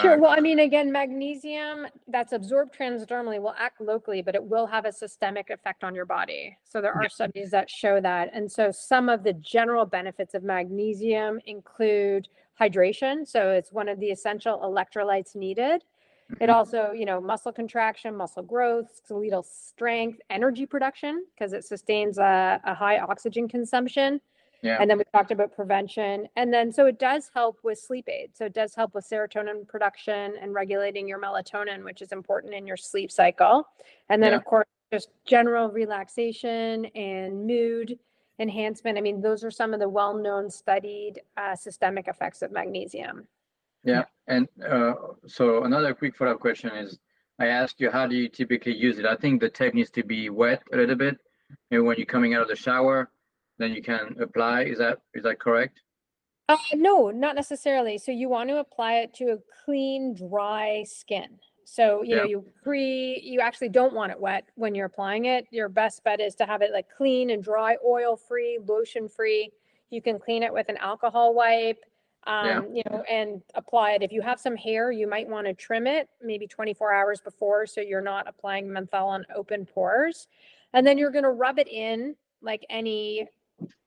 Sure. 0.00 0.14
Uh, 0.14 0.18
well, 0.18 0.30
I 0.30 0.40
mean, 0.40 0.60
again, 0.60 0.90
magnesium 0.90 1.86
that's 2.08 2.32
absorbed 2.32 2.76
transdermally 2.76 3.40
will 3.40 3.54
act 3.58 3.80
locally, 3.80 4.22
but 4.22 4.34
it 4.34 4.42
will 4.42 4.66
have 4.66 4.84
a 4.84 4.92
systemic 4.92 5.50
effect 5.50 5.84
on 5.84 5.94
your 5.94 6.06
body. 6.06 6.56
So 6.64 6.80
there 6.80 6.92
are 6.92 7.08
studies 7.08 7.50
that 7.50 7.68
show 7.68 8.00
that. 8.00 8.30
And 8.32 8.50
so 8.50 8.70
some 8.70 9.08
of 9.08 9.24
the 9.24 9.32
general 9.32 9.84
benefits 9.84 10.34
of 10.34 10.42
magnesium 10.42 11.40
include 11.46 12.28
hydration. 12.60 13.26
So 13.26 13.50
it's 13.50 13.72
one 13.72 13.88
of 13.88 13.98
the 14.00 14.10
essential 14.10 14.58
electrolytes 14.58 15.34
needed. 15.34 15.84
It 16.30 16.46
mm-hmm. 16.46 16.50
also, 16.50 16.92
you 16.92 17.04
know, 17.04 17.20
muscle 17.20 17.52
contraction, 17.52 18.16
muscle 18.16 18.42
growth, 18.42 18.86
skeletal 18.94 19.42
strength, 19.42 20.20
energy 20.30 20.64
production, 20.64 21.24
because 21.34 21.52
it 21.52 21.64
sustains 21.64 22.18
a, 22.18 22.60
a 22.64 22.74
high 22.74 22.98
oxygen 22.98 23.48
consumption 23.48 24.20
yeah. 24.62 24.78
And 24.80 24.88
then 24.88 24.96
we 24.96 25.04
talked 25.12 25.32
about 25.32 25.54
prevention. 25.54 26.28
And 26.36 26.54
then 26.54 26.72
so 26.72 26.86
it 26.86 27.00
does 27.00 27.30
help 27.34 27.58
with 27.64 27.78
sleep 27.78 28.08
aid. 28.08 28.30
So 28.34 28.44
it 28.44 28.54
does 28.54 28.74
help 28.74 28.94
with 28.94 29.08
serotonin 29.08 29.66
production 29.66 30.34
and 30.40 30.54
regulating 30.54 31.08
your 31.08 31.20
melatonin, 31.20 31.82
which 31.82 32.00
is 32.00 32.12
important 32.12 32.54
in 32.54 32.66
your 32.66 32.76
sleep 32.76 33.10
cycle. 33.10 33.66
And 34.08 34.22
then, 34.22 34.30
yeah. 34.30 34.36
of 34.36 34.44
course, 34.44 34.66
just 34.92 35.08
general 35.26 35.68
relaxation 35.68 36.86
and 36.86 37.44
mood 37.44 37.98
enhancement. 38.38 38.96
I 38.96 39.00
mean, 39.00 39.20
those 39.20 39.42
are 39.42 39.50
some 39.50 39.74
of 39.74 39.80
the 39.80 39.88
well 39.88 40.14
known 40.14 40.48
studied 40.48 41.20
uh, 41.36 41.56
systemic 41.56 42.06
effects 42.06 42.42
of 42.42 42.52
magnesium. 42.52 43.26
Yeah. 43.82 44.04
And 44.28 44.46
uh, 44.64 44.94
so 45.26 45.64
another 45.64 45.92
quick 45.92 46.16
follow 46.16 46.32
up 46.32 46.40
question 46.40 46.70
is 46.70 47.00
I 47.40 47.46
asked 47.46 47.80
you, 47.80 47.90
how 47.90 48.06
do 48.06 48.14
you 48.14 48.28
typically 48.28 48.76
use 48.76 49.00
it? 49.00 49.06
I 49.06 49.16
think 49.16 49.40
the 49.40 49.50
tape 49.50 49.74
needs 49.74 49.90
to 49.90 50.04
be 50.04 50.30
wet 50.30 50.62
a 50.72 50.76
little 50.76 50.94
bit. 50.94 51.18
Maybe 51.70 51.80
when 51.80 51.96
you're 51.96 52.06
coming 52.06 52.34
out 52.34 52.42
of 52.42 52.48
the 52.48 52.54
shower 52.54 53.10
then 53.62 53.72
you 53.72 53.82
can 53.82 54.16
apply. 54.20 54.64
Is 54.64 54.78
that 54.78 54.98
is 55.14 55.22
that 55.22 55.38
correct? 55.38 55.80
Uh, 56.48 56.56
no, 56.74 57.10
not 57.10 57.36
necessarily. 57.36 57.96
So 57.98 58.10
you 58.10 58.28
want 58.28 58.48
to 58.50 58.58
apply 58.58 58.94
it 58.94 59.14
to 59.14 59.32
a 59.32 59.38
clean, 59.64 60.14
dry 60.14 60.84
skin. 60.86 61.38
So 61.64 62.02
you 62.02 62.10
yeah. 62.10 62.16
know 62.16 62.24
you 62.24 62.44
pre 62.62 63.20
you 63.22 63.40
actually 63.40 63.68
don't 63.68 63.94
want 63.94 64.12
it 64.12 64.20
wet 64.20 64.44
when 64.56 64.74
you're 64.74 64.86
applying 64.86 65.26
it. 65.26 65.46
Your 65.50 65.68
best 65.68 66.02
bet 66.04 66.20
is 66.20 66.34
to 66.36 66.44
have 66.44 66.60
it 66.60 66.72
like 66.72 66.86
clean 66.94 67.30
and 67.30 67.42
dry, 67.42 67.76
oil 67.86 68.16
free, 68.16 68.58
lotion 68.66 69.08
free. 69.08 69.50
You 69.90 70.02
can 70.02 70.18
clean 70.18 70.42
it 70.42 70.52
with 70.52 70.68
an 70.68 70.76
alcohol 70.78 71.34
wipe. 71.34 71.78
Um, 72.24 72.46
yeah. 72.46 72.60
you 72.72 72.82
know, 72.88 73.02
and 73.10 73.42
apply 73.56 73.92
it. 73.92 74.02
If 74.04 74.12
you 74.12 74.22
have 74.22 74.38
some 74.38 74.54
hair, 74.54 74.92
you 74.92 75.08
might 75.08 75.28
want 75.28 75.48
to 75.48 75.54
trim 75.54 75.88
it 75.88 76.08
maybe 76.22 76.46
24 76.46 76.92
hours 76.92 77.20
before 77.20 77.66
so 77.66 77.80
you're 77.80 78.00
not 78.00 78.28
applying 78.28 78.72
menthol 78.72 79.08
on 79.08 79.26
open 79.34 79.66
pores. 79.66 80.28
And 80.72 80.86
then 80.86 80.98
you're 80.98 81.10
going 81.10 81.24
to 81.24 81.30
rub 81.30 81.58
it 81.58 81.66
in 81.66 82.14
like 82.40 82.64
any 82.70 83.26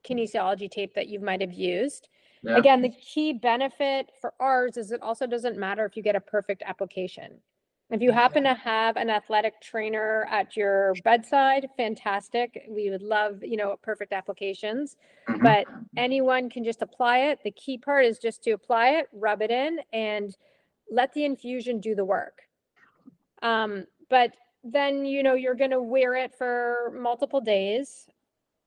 kinesiology 0.08 0.70
tape 0.70 0.94
that 0.96 1.08
you 1.08 1.20
might 1.20 1.42
have 1.42 1.54
used. 1.54 2.10
Yeah. 2.44 2.58
Again, 2.58 2.82
the 2.82 2.90
key 2.90 3.34
benefit 3.34 4.12
for 4.22 4.34
ours 4.40 4.78
is 4.78 4.92
it 4.92 5.02
also 5.02 5.26
doesn't 5.26 5.58
matter 5.58 5.86
if 5.86 5.98
you 5.98 6.04
get 6.04 6.16
a 6.16 6.22
perfect 6.22 6.62
application. 6.66 7.40
If 7.92 8.02
you 8.02 8.12
happen 8.12 8.44
to 8.44 8.56
have 8.56 8.98
an 8.98 9.12
athletic 9.12 9.62
trainer 9.62 10.28
at 10.32 10.58
your 10.58 10.96
bedside, 11.04 11.68
fantastic. 11.78 12.66
We 12.68 12.90
would 12.90 13.04
love, 13.04 13.44
you 13.44 13.58
know, 13.58 13.76
perfect 13.82 14.12
applications. 14.12 14.96
Mm-hmm. 15.30 15.44
But 15.44 15.68
anyone 15.96 16.50
can 16.50 16.64
just 16.64 16.82
apply 16.82 17.20
it. 17.20 17.40
The 17.44 17.52
key 17.52 17.78
part 17.78 18.06
is 18.06 18.18
just 18.18 18.44
to 18.44 18.52
apply 18.52 18.90
it, 18.90 19.08
rub 19.14 19.44
it 19.44 19.52
in, 19.52 19.80
and 19.94 20.36
let 20.90 21.14
the 21.14 21.26
infusion 21.26 21.80
do 21.80 21.94
the 21.94 22.06
work. 22.06 22.42
Um, 23.44 23.86
but 24.10 24.32
then, 24.64 25.06
you 25.06 25.22
know, 25.22 25.36
you're 25.36 25.56
going 25.56 25.72
to 25.72 25.82
wear 25.82 26.16
it 26.16 26.34
for 26.36 26.92
multiple 27.00 27.42
days 27.42 28.08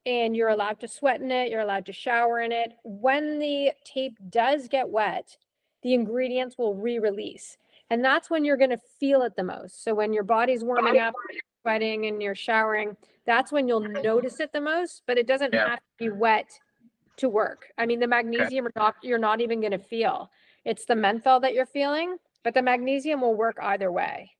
and 0.09 0.35
you're 0.35 0.49
allowed 0.49 0.81
to 0.81 0.89
sweat 0.89 1.21
in 1.21 1.31
it, 1.31 1.51
you're 1.51 1.61
allowed 1.61 1.85
to 1.87 1.93
shower 1.93 2.41
in 2.41 2.51
it. 2.51 2.73
When 2.83 3.39
the 3.39 3.73
tape 3.85 4.17
does 4.31 4.67
get 4.67 4.89
wet, 4.89 5.37
the 5.83 5.93
ingredients 5.93 6.57
will 6.57 6.75
re 6.75 6.99
release. 6.99 7.59
And 7.91 8.03
that's 8.03 8.31
when 8.31 8.45
you're 8.45 8.57
going 8.57 8.71
to 8.71 8.81
feel 8.99 9.23
it 9.23 9.37
the 9.37 9.45
most. 9.45 9.85
So 9.85 9.95
when 9.95 10.15
your 10.15 10.25
body's 10.25 10.65
warming 10.65 10.99
up, 10.99 11.15
sweating, 11.63 12.07
and 12.07 12.23
you're 12.23 12.35
showering, 12.35 12.97
that's 13.27 13.53
when 13.53 13.69
you'll 13.69 13.81
notice 13.81 14.41
it 14.41 14.51
the 14.53 14.61
most, 14.63 15.03
but 15.07 15.19
it 15.19 15.27
doesn't 15.27 15.53
yeah. 15.53 15.69
have 15.71 15.79
to 15.79 15.85
be 15.99 16.09
wet 16.09 16.51
to 17.19 17.29
work. 17.29 17.67
I 17.77 17.85
mean, 17.85 18.01
the 18.01 18.07
magnesium 18.07 18.67
okay. 18.67 18.73
not, 18.77 18.95
you're 19.03 19.19
not 19.19 19.43
even 19.43 19.61
going 19.61 19.73
to 19.73 19.79
feel. 19.79 20.31
It's 20.65 20.87
the 20.87 20.97
menthol 20.97 21.41
that 21.41 21.53
you're 21.53 21.67
feeling, 21.67 22.17
but 22.45 22.55
the 22.55 22.63
magnesium 22.63 23.21
will 23.21 23.35
work 23.35 23.59
either 23.63 23.93
way. 23.93 24.31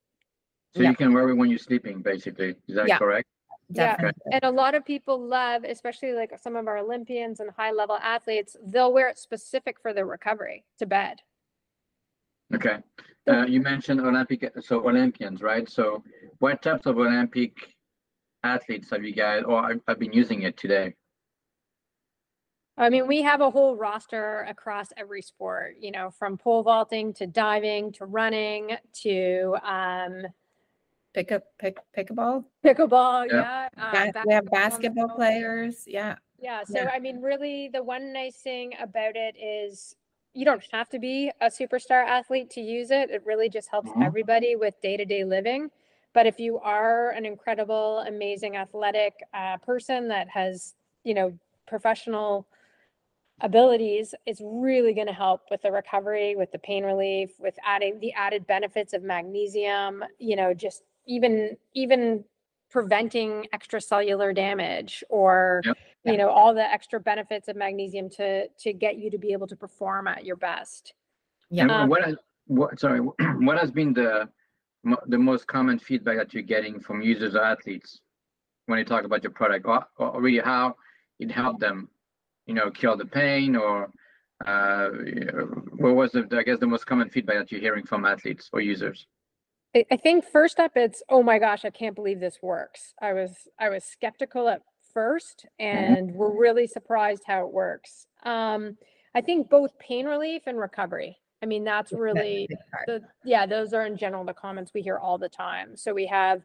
So 0.75 0.81
yeah. 0.81 0.89
you 0.89 0.95
can 0.95 1.13
wear 1.13 1.29
it 1.29 1.35
when 1.35 1.49
you're 1.49 1.59
sleeping, 1.59 2.01
basically. 2.01 2.55
Is 2.67 2.75
that 2.75 2.87
yeah. 2.87 2.97
correct? 2.97 3.27
Definitely. 3.71 4.21
Yeah. 4.31 4.39
And 4.41 4.43
a 4.43 4.55
lot 4.55 4.73
of 4.73 4.83
people 4.83 5.19
love, 5.19 5.63
especially 5.63 6.13
like 6.13 6.31
some 6.41 6.55
of 6.55 6.67
our 6.67 6.77
Olympians 6.77 7.39
and 7.39 7.51
high 7.51 7.71
level 7.71 7.97
athletes, 8.01 8.55
they'll 8.65 8.91
wear 8.91 9.09
it 9.09 9.19
specific 9.19 9.79
for 9.79 9.93
their 9.93 10.07
recovery 10.07 10.65
to 10.79 10.85
bed. 10.85 11.19
Okay. 12.53 12.77
Uh, 13.29 13.45
you 13.45 13.61
mentioned 13.61 14.01
Olympic, 14.01 14.51
so 14.61 14.87
Olympians, 14.87 15.41
right? 15.41 15.69
So 15.69 16.03
what 16.39 16.63
types 16.63 16.87
of 16.87 16.97
Olympic 16.97 17.55
athletes 18.43 18.89
have 18.89 19.03
you 19.03 19.13
guys, 19.13 19.43
or 19.45 19.75
have 19.87 19.99
been 19.99 20.13
using 20.13 20.41
it 20.43 20.57
today? 20.57 20.95
I 22.75 22.89
mean, 22.89 23.07
we 23.07 23.21
have 23.21 23.41
a 23.41 23.51
whole 23.51 23.75
roster 23.75 24.45
across 24.47 24.87
every 24.95 25.21
sport, 25.21 25.75
you 25.79 25.91
know, 25.91 26.09
from 26.11 26.37
pole 26.37 26.63
vaulting 26.63 27.13
to 27.15 27.27
diving 27.27 27.91
to 27.93 28.05
running 28.05 28.77
to 29.01 29.57
um, 29.63 30.23
pick 31.19 31.31
up 31.33 31.43
pick 31.59 31.77
pickleball 31.97 32.45
pickleball 32.65 33.27
yeah, 33.29 33.67
yeah. 33.77 34.11
Uh, 34.15 34.23
we 34.25 34.33
have 34.33 34.49
basketball 34.49 35.09
players 35.09 35.83
yeah 35.85 36.15
yeah 36.39 36.63
so 36.63 36.79
yeah. 36.79 36.91
i 36.93 36.99
mean 36.99 37.21
really 37.21 37.69
the 37.73 37.83
one 37.83 38.13
nice 38.13 38.37
thing 38.37 38.71
about 38.81 39.15
it 39.15 39.35
is 39.37 39.95
you 40.33 40.45
don't 40.45 40.63
have 40.71 40.87
to 40.87 40.97
be 40.97 41.29
a 41.41 41.47
superstar 41.47 42.05
athlete 42.05 42.49
to 42.49 42.61
use 42.61 42.89
it 42.89 43.09
it 43.09 43.21
really 43.25 43.49
just 43.49 43.69
helps 43.69 43.89
mm-hmm. 43.89 44.03
everybody 44.03 44.55
with 44.55 44.79
day-to-day 44.81 45.25
living 45.25 45.69
but 46.13 46.25
if 46.25 46.39
you 46.39 46.57
are 46.59 47.09
an 47.11 47.25
incredible 47.25 47.99
amazing 48.07 48.55
athletic 48.55 49.13
uh, 49.33 49.57
person 49.57 50.07
that 50.07 50.29
has 50.29 50.75
you 51.03 51.13
know 51.13 51.37
professional 51.67 52.47
abilities 53.41 54.13
it's 54.25 54.41
really 54.43 54.93
going 54.93 55.07
to 55.07 55.13
help 55.13 55.41
with 55.51 55.61
the 55.61 55.71
recovery 55.71 56.35
with 56.35 56.51
the 56.51 56.59
pain 56.59 56.83
relief 56.83 57.31
with 57.39 57.55
adding 57.65 57.99
the 57.99 58.13
added 58.13 58.45
benefits 58.47 58.93
of 58.93 59.01
magnesium 59.01 60.03
you 60.17 60.35
know 60.35 60.53
just 60.53 60.83
even 61.09 61.57
even 61.73 62.23
preventing 62.69 63.47
extracellular 63.53 64.33
damage 64.33 65.03
or 65.09 65.61
yep. 65.65 65.75
you 66.05 66.15
know 66.15 66.29
all 66.29 66.53
the 66.53 66.63
extra 66.63 66.99
benefits 66.99 67.47
of 67.47 67.55
magnesium 67.55 68.09
to 68.09 68.47
to 68.59 68.71
get 68.71 68.97
you 68.97 69.09
to 69.09 69.17
be 69.17 69.33
able 69.33 69.47
to 69.47 69.55
perform 69.55 70.07
at 70.07 70.23
your 70.23 70.35
best 70.35 70.93
yeah 71.49 71.65
um, 71.65 71.89
what, 71.89 72.03
what 72.45 72.79
sorry 72.79 72.99
what 73.47 73.57
has 73.57 73.71
been 73.71 73.91
the 73.93 74.29
the 75.07 75.17
most 75.17 75.45
common 75.47 75.77
feedback 75.77 76.15
that 76.15 76.33
you're 76.33 76.43
getting 76.43 76.79
from 76.79 77.01
users 77.01 77.35
or 77.35 77.43
athletes 77.43 77.99
when 78.67 78.79
you 78.79 78.85
talk 78.85 79.03
about 79.03 79.23
your 79.23 79.31
product 79.31 79.65
or, 79.65 79.83
or 79.97 80.21
really 80.21 80.39
how 80.39 80.75
it 81.19 81.31
helped 81.31 81.59
them 81.59 81.89
you 82.45 82.53
know 82.53 82.69
cure 82.69 82.95
the 82.95 83.05
pain 83.05 83.55
or 83.55 83.89
uh, 84.45 84.89
what 85.77 85.95
was 85.95 86.11
the, 86.13 86.25
I 86.31 86.43
guess 86.43 86.59
the 86.59 86.67
most 86.67 86.85
common 86.85 87.09
feedback 87.09 87.37
that 87.39 87.51
you're 87.51 87.59
hearing 87.59 87.85
from 87.85 88.05
athletes 88.05 88.49
or 88.53 88.61
users? 88.61 89.05
I, 89.75 89.97
think 89.97 90.25
first 90.25 90.59
up 90.59 90.71
it's 90.75 91.03
oh 91.09 91.21
my 91.21 91.37
gosh, 91.37 91.63
I 91.63 91.69
can't 91.69 91.95
believe 91.95 92.19
this 92.19 92.39
works. 92.41 92.93
I 93.01 93.13
was 93.13 93.47
I 93.59 93.69
was 93.69 93.83
skeptical 93.83 94.49
at 94.49 94.61
first 94.93 95.45
mm-hmm. 95.61 95.93
and 95.93 96.13
we're 96.13 96.35
really 96.35 96.67
surprised 96.67 97.23
how 97.27 97.45
it 97.45 97.53
works. 97.53 98.07
Um, 98.23 98.77
I 99.15 99.21
think 99.21 99.49
both 99.49 99.77
pain 99.79 100.05
relief 100.05 100.43
and 100.47 100.57
recovery. 100.57 101.17
I 101.41 101.45
mean, 101.45 101.63
that's 101.63 101.93
really 101.93 102.49
the 102.87 103.01
yeah, 103.23 103.45
those 103.45 103.73
are 103.73 103.85
in 103.85 103.95
general 103.95 104.25
the 104.25 104.33
comments 104.33 104.71
we 104.73 104.81
hear 104.81 104.97
all 104.97 105.17
the 105.17 105.29
time. 105.29 105.77
So 105.77 105.93
we 105.93 106.07
have 106.07 106.41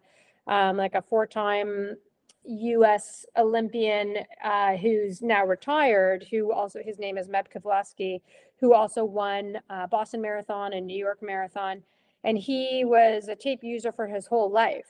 um, 0.47 0.77
like 0.77 0.95
a 0.95 1.03
four-time 1.03 1.97
U.S. 2.45 3.25
Olympian 3.37 4.19
uh, 4.45 4.77
who's 4.77 5.23
now 5.23 5.45
retired, 5.47 6.27
who 6.31 6.53
also 6.53 6.81
his 6.85 6.99
name 6.99 7.17
is 7.17 7.29
Meb 7.29 7.47
Keflezighi, 7.53 8.21
who 8.61 8.75
also 8.75 9.05
won 9.05 9.59
uh, 9.71 9.87
Boston 9.87 10.21
Marathon 10.21 10.75
and 10.75 10.87
New 10.87 10.97
York 10.97 11.23
Marathon 11.23 11.83
and 12.25 12.39
he 12.39 12.85
was 12.85 13.29
a 13.29 13.37
tape 13.37 13.63
user 13.63 13.93
for 13.93 14.07
his 14.07 14.27
whole 14.27 14.51
life 14.51 14.87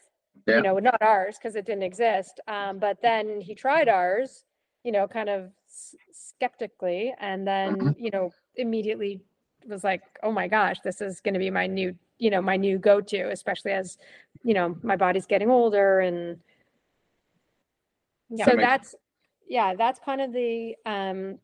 yeah. 0.47 0.57
you 0.57 0.63
know 0.63 0.79
not 0.79 1.01
ours 1.03 1.37
because 1.39 1.57
it 1.57 1.67
didn't 1.67 1.83
exist 1.83 2.41
um, 2.49 2.79
but 2.79 3.01
then 3.03 3.41
he 3.41 3.55
tried 3.55 3.89
ours 3.89 4.45
you 4.85 4.93
know 4.93 5.07
kind 5.07 5.29
of 5.29 5.51
s- 5.69 5.95
skeptically 6.13 7.15
and 7.21 7.47
then 7.47 7.77
mm-hmm. 7.77 8.05
you 8.05 8.11
know 8.11 8.31
immediately 8.57 9.21
was 9.67 9.85
like 9.85 10.03
oh 10.23 10.33
my 10.33 10.47
gosh 10.47 10.77
this 10.85 11.01
is 11.01 11.21
going 11.21 11.35
to 11.35 11.41
be 11.41 11.51
my 11.51 11.67
new 11.67 11.95
you 12.19 12.31
know 12.31 12.41
my 12.41 12.57
new 12.57 12.79
go-to 12.79 13.31
especially 13.31 13.73
as 13.73 13.99
you 14.43 14.55
know 14.55 14.77
my 14.83 14.97
body's 14.97 15.27
getting 15.27 15.51
older 15.51 16.01
and 16.01 16.39
yeah. 18.31 18.45
so 18.45 18.57
that's 18.57 18.95
yeah 19.49 19.75
that's 19.75 19.99
kind 20.05 20.21
of 20.21 20.33
the 20.33 20.75
um 20.87 21.39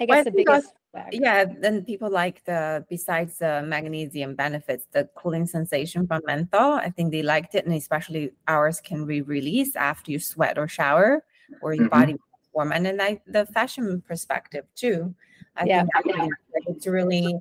I 0.00 0.04
Well, 0.04 0.18
I 0.18 0.22
guess 0.22 0.24
the 0.24 0.30
biggest. 0.30 0.72
Feedback. 0.92 1.12
Yeah, 1.12 1.44
then 1.60 1.84
people 1.84 2.10
like 2.10 2.44
the 2.44 2.84
besides 2.88 3.38
the 3.38 3.62
magnesium 3.62 4.34
benefits, 4.34 4.86
the 4.92 5.08
cooling 5.14 5.46
sensation 5.46 6.06
from 6.06 6.22
menthol. 6.26 6.74
I 6.74 6.90
think 6.90 7.12
they 7.12 7.22
liked 7.22 7.54
it, 7.54 7.64
and 7.66 7.74
especially 7.74 8.32
ours 8.46 8.80
can 8.80 9.06
be 9.06 9.22
released 9.22 9.76
after 9.76 10.10
you 10.10 10.18
sweat 10.18 10.58
or 10.58 10.68
shower, 10.68 11.24
or 11.62 11.74
your 11.74 11.86
Mhm. 11.86 11.90
body 11.90 12.16
warm. 12.52 12.72
And 12.72 12.84
then 12.86 13.00
I, 13.00 13.20
the 13.26 13.46
fashion 13.46 14.02
perspective 14.02 14.64
too. 14.74 15.14
I 15.56 15.64
Yeah. 15.64 15.80
think 15.82 15.92
that 15.94 16.04
really- 16.04 16.30
it's 16.66 16.86
really 16.86 17.34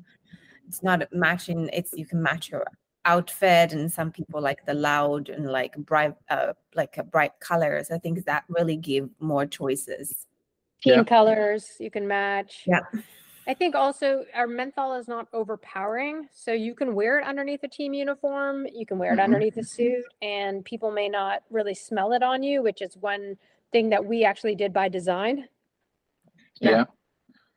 it's 0.68 0.84
not 0.84 1.08
matching. 1.14 1.70
It's 1.72 1.94
you 1.94 2.06
can 2.06 2.22
match 2.22 2.52
your 2.52 2.66
outfit, 3.06 3.72
and 3.72 3.90
some 3.90 4.12
people 4.12 4.42
like 4.42 4.66
the 4.66 4.74
loud 4.74 5.30
and 5.30 5.50
like 5.50 5.78
bright, 5.78 6.14
uh, 6.30 6.54
like 6.76 7.00
bright 7.10 7.40
colors. 7.40 7.90
I 7.90 7.98
think 8.00 8.26
that 8.26 8.44
really 8.50 8.76
give 8.76 9.10
more 9.20 9.46
choices. 9.46 10.28
Team 10.82 10.96
Yeah. 10.98 11.04
colors 11.06 11.72
you 11.80 11.90
can 11.90 12.06
match. 12.06 12.64
Yeah. 12.68 12.82
I 13.48 13.54
think 13.54 13.76
also 13.76 14.26
our 14.36 14.46
menthol 14.48 14.94
is 14.96 15.08
not 15.08 15.28
overpowering. 15.32 16.28
So 16.34 16.52
you 16.52 16.76
can 16.76 16.94
wear 16.94 17.20
it 17.20 17.26
underneath 17.26 17.64
a 17.64 17.68
team 17.70 17.94
uniform, 17.94 18.68
you 18.74 18.86
can 18.86 18.98
wear 19.00 19.14
it 19.14 19.18
Mhm. 19.20 19.24
underneath 19.24 19.58
a 19.58 19.64
suit, 19.64 20.04
and 20.22 20.66
people 20.66 20.92
may 20.92 21.08
not 21.08 21.44
really 21.50 21.74
smell 21.74 22.12
it 22.12 22.22
on 22.22 22.44
you, 22.44 22.62
which 22.62 22.82
is 22.82 22.98
one 22.98 23.38
thing 23.72 23.90
that 23.90 24.06
we 24.06 24.26
actually 24.26 24.56
did 24.56 24.74
by 24.74 24.90
design. 24.90 25.48
Yeah. 26.60 26.72
Yeah. 26.72 26.86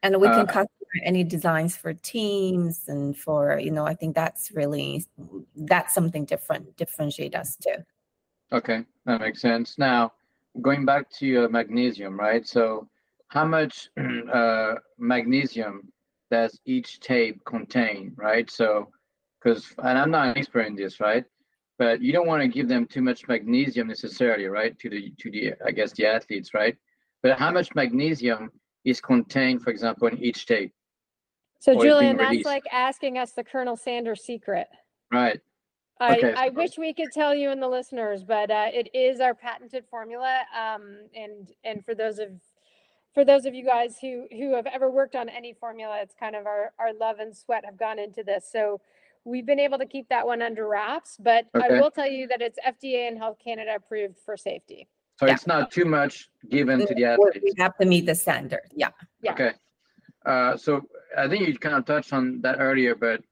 and 0.02 0.20
we 0.20 0.28
can 0.28 0.47
Uh, 0.47 0.52
customize 0.52 1.02
any 1.04 1.25
designs 1.25 1.76
for 1.76 1.92
teams 1.94 2.88
and 2.88 3.16
for 3.16 3.59
you 3.59 3.70
know 3.70 3.87
i 3.87 3.94
think 3.94 4.14
that's 4.14 4.50
really 4.52 5.04
that's 5.56 5.94
something 5.94 6.25
different 6.25 6.76
differentiate 6.76 7.35
us 7.35 7.56
too 7.56 7.76
Okay, 8.52 8.85
that 9.04 9.20
makes 9.20 9.40
sense. 9.40 9.78
Now, 9.78 10.12
going 10.61 10.85
back 10.85 11.09
to 11.18 11.26
your 11.26 11.49
magnesium, 11.49 12.18
right? 12.18 12.44
So, 12.47 12.88
how 13.30 13.44
much 13.44 13.88
uh, 14.32 14.75
magnesium 14.99 15.88
does 16.30 16.60
each 16.66 17.00
tape 17.00 17.40
contain, 17.44 18.12
right? 18.16 18.50
So, 18.50 18.90
because, 19.42 19.72
and 19.82 19.99
I'm 19.99 20.10
not 20.10 20.28
an 20.28 20.38
expert 20.38 20.66
in 20.66 20.76
this, 20.76 21.00
right? 21.00 21.25
But 21.78 22.02
you 22.02 22.12
don't 22.12 22.26
want 22.26 22.42
to 22.42 22.49
give 22.49 22.68
them 22.68 22.87
too 22.87 23.02
much 23.02 23.26
magnesium 23.26 23.88
necessarily, 23.88 24.46
right? 24.46 24.78
To 24.80 24.90
the, 24.90 25.12
to 25.18 25.30
the, 25.30 25.54
I 25.64 25.70
guess, 25.70 25.92
the 25.92 26.06
athletes, 26.06 26.52
right? 26.52 26.76
But 27.22 27.38
how 27.38 27.50
much 27.50 27.75
magnesium 27.75 28.50
is 28.84 29.00
contained, 29.00 29.62
for 29.62 29.70
example, 29.70 30.08
in 30.08 30.18
each 30.18 30.46
tape, 30.46 30.72
So 31.60 31.72
Or 31.72 31.75
it's 31.75 31.82
being 31.84 31.92
Julian, 31.92 32.16
that's 32.16 32.30
released. 32.30 32.46
like 32.46 32.64
asking 32.72 33.18
us 33.18 33.32
the 33.32 33.44
Colonel 33.44 33.76
Sanders 33.76 34.22
secret. 34.25 34.68
right? 35.12 35.40
I, 36.00 36.16
Okay, 36.16 36.32
I 36.34 36.49
wish 36.49 36.78
we 36.78 36.94
could 36.94 37.12
tell 37.12 37.34
you 37.34 37.50
and 37.50 37.62
the 37.62 37.68
listeners, 37.68 38.25
but 38.25 38.50
uh, 38.50 38.68
it 38.72 38.88
is 38.94 39.20
our 39.20 39.34
patented 39.34 39.84
formula. 39.90 40.40
Um, 40.58 40.96
and 41.14 41.52
and 41.62 41.84
for 41.84 41.94
those 41.94 42.18
of 42.18 42.30
for 43.14 43.24
those 43.24 43.44
of 43.44 43.54
you 43.54 43.64
guys 43.64 43.96
who 44.00 44.26
who 44.30 44.54
have 44.54 44.66
ever 44.66 44.90
worked 44.90 45.16
on 45.16 45.28
any 45.28 45.52
formula, 45.52 45.98
it's 46.02 46.14
kind 46.14 46.36
of 46.36 46.46
our 46.46 46.72
our 46.78 46.92
love 46.92 47.18
and 47.18 47.36
sweat 47.36 47.64
have 47.64 47.76
gone 47.78 47.98
into 47.98 48.22
this. 48.22 48.48
So 48.50 48.80
we've 49.24 49.46
been 49.46 49.60
able 49.60 49.78
to 49.78 49.86
keep 49.86 50.08
that 50.08 50.26
one 50.26 50.42
under 50.42 50.66
wraps, 50.68 51.16
but 51.18 51.46
I 51.54 51.68
will 51.80 51.90
tell 51.90 52.10
you 52.10 52.26
that 52.28 52.40
it's 52.40 52.58
FDA 52.66 53.08
and 53.08 53.18
Health 53.18 53.38
Canada 53.42 53.74
approved 53.76 54.18
for 54.24 54.36
safety. 54.36 54.88
So 55.18 55.26
Yeah. 55.26 55.34
it's 55.34 55.46
not 55.46 55.70
too 55.70 55.84
much 55.84 56.30
given 56.48 56.80
to 56.80 56.86
the 56.94 56.94
We- 56.94 57.04
athletes. 57.04 57.38
we 57.42 57.52
have 57.58 57.76
to 57.78 57.84
meet 57.86 58.06
the 58.06 58.14
standard 58.14 58.66
yeah 58.74 58.88
Yeah. 59.20 59.32
Okay. 59.32 59.52
Uh, 60.24 60.56
so 60.56 60.88
I 61.16 61.28
think 61.28 61.46
you 61.46 61.58
kind 61.58 61.74
of 61.76 61.84
touched 61.84 62.12
on 62.12 62.40
that 62.42 62.56
earlier, 62.58 62.94
but 62.94 63.22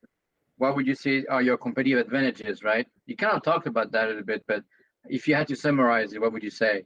what 0.58 0.74
would 0.76 0.86
you 0.86 0.94
say 0.94 1.24
are 1.26 1.40
your 1.40 1.56
competitive 1.56 1.98
advantages, 1.98 2.62
right? 2.64 2.86
You 3.06 3.16
kind 3.16 3.34
of 3.36 3.42
talked 3.42 3.66
about 3.66 3.90
that 3.92 4.06
a 4.06 4.08
little 4.08 4.24
bit, 4.24 4.42
but 4.46 4.64
if 5.08 5.26
you 5.28 5.34
had 5.34 5.46
to 5.48 5.56
summarize 5.56 6.12
it, 6.12 6.20
what 6.20 6.32
would 6.32 6.42
you 6.42 6.50
say? 6.50 6.84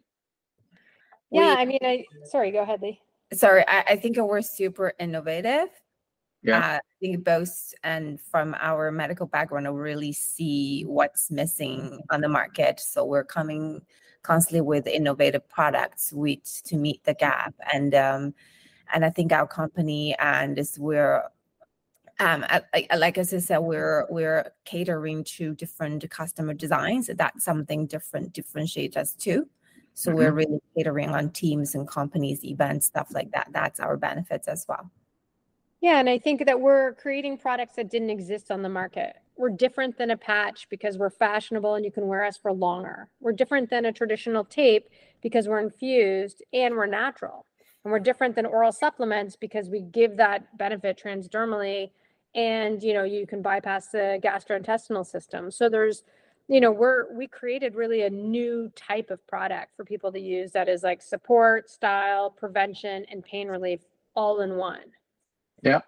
Yeah, 1.33 1.55
We- 1.55 1.61
I 1.63 1.65
mean, 1.65 1.79
I 1.83 2.05
sorry, 2.25 2.51
go 2.51 2.61
ahead, 2.63 2.83
Li. 2.83 3.01
sorry 3.33 3.65
I, 3.67 3.85
I 3.91 3.97
think 3.97 4.17
we're 4.19 4.43
super 4.43 4.93
innovative. 4.99 5.69
Yeah. 6.45 6.59
uh, 6.59 6.79
i 6.79 6.95
think 7.01 7.25
both 7.25 7.73
and 7.85 8.21
from 8.21 8.57
our 8.61 8.91
medical 8.91 9.27
background 9.27 9.73
we 9.73 9.81
really 9.81 10.13
see 10.13 10.83
what's 10.83 11.31
missing 11.31 12.01
on 12.11 12.21
the 12.21 12.29
market. 12.29 12.81
So 12.81 13.05
we're 13.05 13.25
coming 13.25 13.81
constantly 14.23 14.61
with 14.61 14.87
innovative 14.89 15.49
products 15.49 16.13
which 16.13 16.63
to 16.65 16.77
meet 16.77 17.03
the 17.05 17.15
gap. 17.15 17.55
And 17.73 17.95
um 17.95 18.35
and 18.93 19.05
i 19.05 19.11
think 19.11 19.33
our 19.33 19.47
company 19.47 20.15
and 20.19 20.59
is 20.59 20.79
we're 20.79 21.23
um 22.21 22.45
I- 22.49 22.87
I- 22.91 22.97
like 22.97 23.17
as 23.19 23.33
i 23.33 23.39
said 23.39 23.59
we're 23.59 24.07
we're 24.11 24.53
catering 24.65 25.25
to 25.37 25.55
different 25.55 26.09
customer 26.11 26.55
designs. 26.55 27.07
That's 27.23 27.45
something 27.45 27.87
different 27.87 28.33
differentiates 28.35 28.97
us 28.97 29.15
too 29.15 29.49
so 29.95 30.11
mm-hmm. 30.11 30.19
we're 30.19 30.33
really 30.33 30.61
catering 30.77 31.11
on 31.11 31.31
teams 31.31 31.75
and 31.75 31.89
companies 31.89 32.45
events 32.45 32.87
stuff 32.87 33.09
like 33.13 33.31
that 33.33 33.49
that's 33.53 33.81
our 33.81 33.97
benefits 33.97 34.49
as 34.49 34.65
well 34.69 34.91
Yeah, 35.83 35.99
and 35.99 36.09
I 36.09 36.17
think 36.17 36.47
that 36.47 36.61
we're 36.61 36.95
creating 36.95 37.39
products 37.39 37.75
that 37.75 37.91
didn't 37.91 38.11
exist 38.11 38.53
on 38.53 38.63
the 38.63 38.69
market. 38.69 39.17
We're 39.37 39.51
different 39.51 39.99
than 39.99 40.13
a 40.13 40.17
patch 40.17 40.69
because 40.71 40.97
we're 40.97 41.11
fashionable 41.11 41.75
and 41.75 41.85
you 41.85 41.91
can 41.91 42.07
wear 42.07 42.25
us 42.25 42.37
for 42.37 42.53
longer. 42.53 43.09
We're 43.21 43.33
different 43.33 43.69
than 43.69 43.87
a 43.87 43.93
traditional 43.93 44.45
tape 44.45 44.89
because 45.23 45.49
we're 45.49 45.59
infused 45.59 46.41
and 46.53 46.77
we're 46.77 46.87
natural. 46.87 47.47
And 47.83 47.91
we're 47.91 47.99
different 47.99 48.37
than 48.37 48.47
oral 48.47 48.71
supplements 48.71 49.35
because 49.35 49.69
we 49.71 49.81
give 49.81 50.17
that 50.19 50.57
benefit 50.57 51.01
transdermally 51.03 51.91
and 52.35 52.83
you 52.83 52.95
know 52.95 53.05
you 53.05 53.27
can 53.27 53.43
bypass 53.43 53.89
the 53.89 54.21
gastrointestinal 54.23 55.05
system. 55.05 55.51
So 55.51 55.69
there's 55.69 56.05
you 56.53 56.61
know 56.61 56.71
we're 56.71 57.13
we 57.15 57.27
created 57.27 57.75
really 57.75 58.03
a 58.03 58.11
new 58.11 58.71
type 58.77 59.11
of 59.11 59.27
product 59.27 59.75
for 59.75 59.85
people 59.87 60.13
to 60.13 60.21
use 60.21 60.53
that 60.53 60.69
is 60.69 60.83
like 60.83 61.01
support, 61.01 61.71
style, 61.71 62.29
prevention 62.29 63.07
and 63.11 63.25
pain 63.25 63.49
relief 63.49 63.81
all 64.15 64.43
in 64.43 64.57
one. 64.57 64.85
Yeah. 65.63 65.81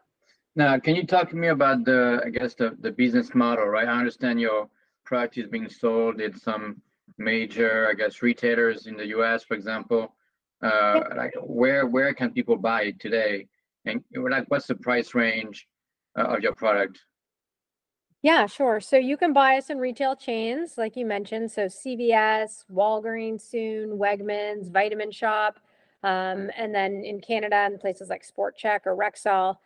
Now, 0.57 0.79
can 0.79 0.95
you 0.95 1.05
talk 1.05 1.29
to 1.31 1.37
me 1.37 1.49
about 1.49 1.85
the, 1.85 2.23
I 2.25 2.31
guess, 2.31 2.55
the, 2.55 2.77
the 2.81 2.93
business 2.93 3.35
model, 3.35 3.67
right? 3.67 3.89
I 3.89 3.99
understand 3.99 4.41
your 4.41 4.69
product 5.05 5.37
is 5.37 5.49
being 5.49 5.69
sold 5.69 6.21
in 6.21 6.39
some 6.39 6.81
major, 7.19 7.89
I 7.91 7.95
guess, 7.95 8.23
retailers 8.23 8.87
in 8.87 8.97
the 8.97 9.07
US, 9.19 9.43
for 9.43 9.55
example. 9.55 10.15
Uh, 10.63 11.01
like 11.17 11.35
where, 11.43 11.87
where 11.87 12.15
can 12.15 12.31
people 12.31 12.57
buy 12.57 12.85
it 12.85 13.01
today? 13.01 13.49
And 13.85 14.03
like, 14.15 14.45
what's 14.49 14.69
the 14.69 14.77
price 14.77 15.15
range 15.15 15.67
uh, 16.17 16.23
of 16.23 16.41
your 16.41 16.55
product? 16.55 17.01
Yeah, 18.25 18.47
sure. 18.47 18.81
So 18.81 18.97
you 18.97 19.17
can 19.19 19.35
buy 19.35 19.59
us 19.59 19.69
in 19.69 19.77
retail 19.77 20.17
chains, 20.17 20.79
like 20.79 20.97
you 20.97 21.05
mentioned. 21.05 21.53
So 21.53 21.67
CVS, 21.67 22.65
Walgreens 22.73 23.43
soon, 23.43 23.99
Wegmans, 23.99 24.73
Vitamin 24.73 25.11
Shoppe, 25.11 25.59
um, 26.03 26.51
and 26.57 26.75
then 26.75 27.05
in 27.05 27.21
Canada 27.21 27.57
and 27.57 27.79
places 27.79 28.09
like 28.09 28.25
Sport 28.25 28.57
Chek 28.59 28.87
or 28.87 28.97
Rexall. 28.97 29.57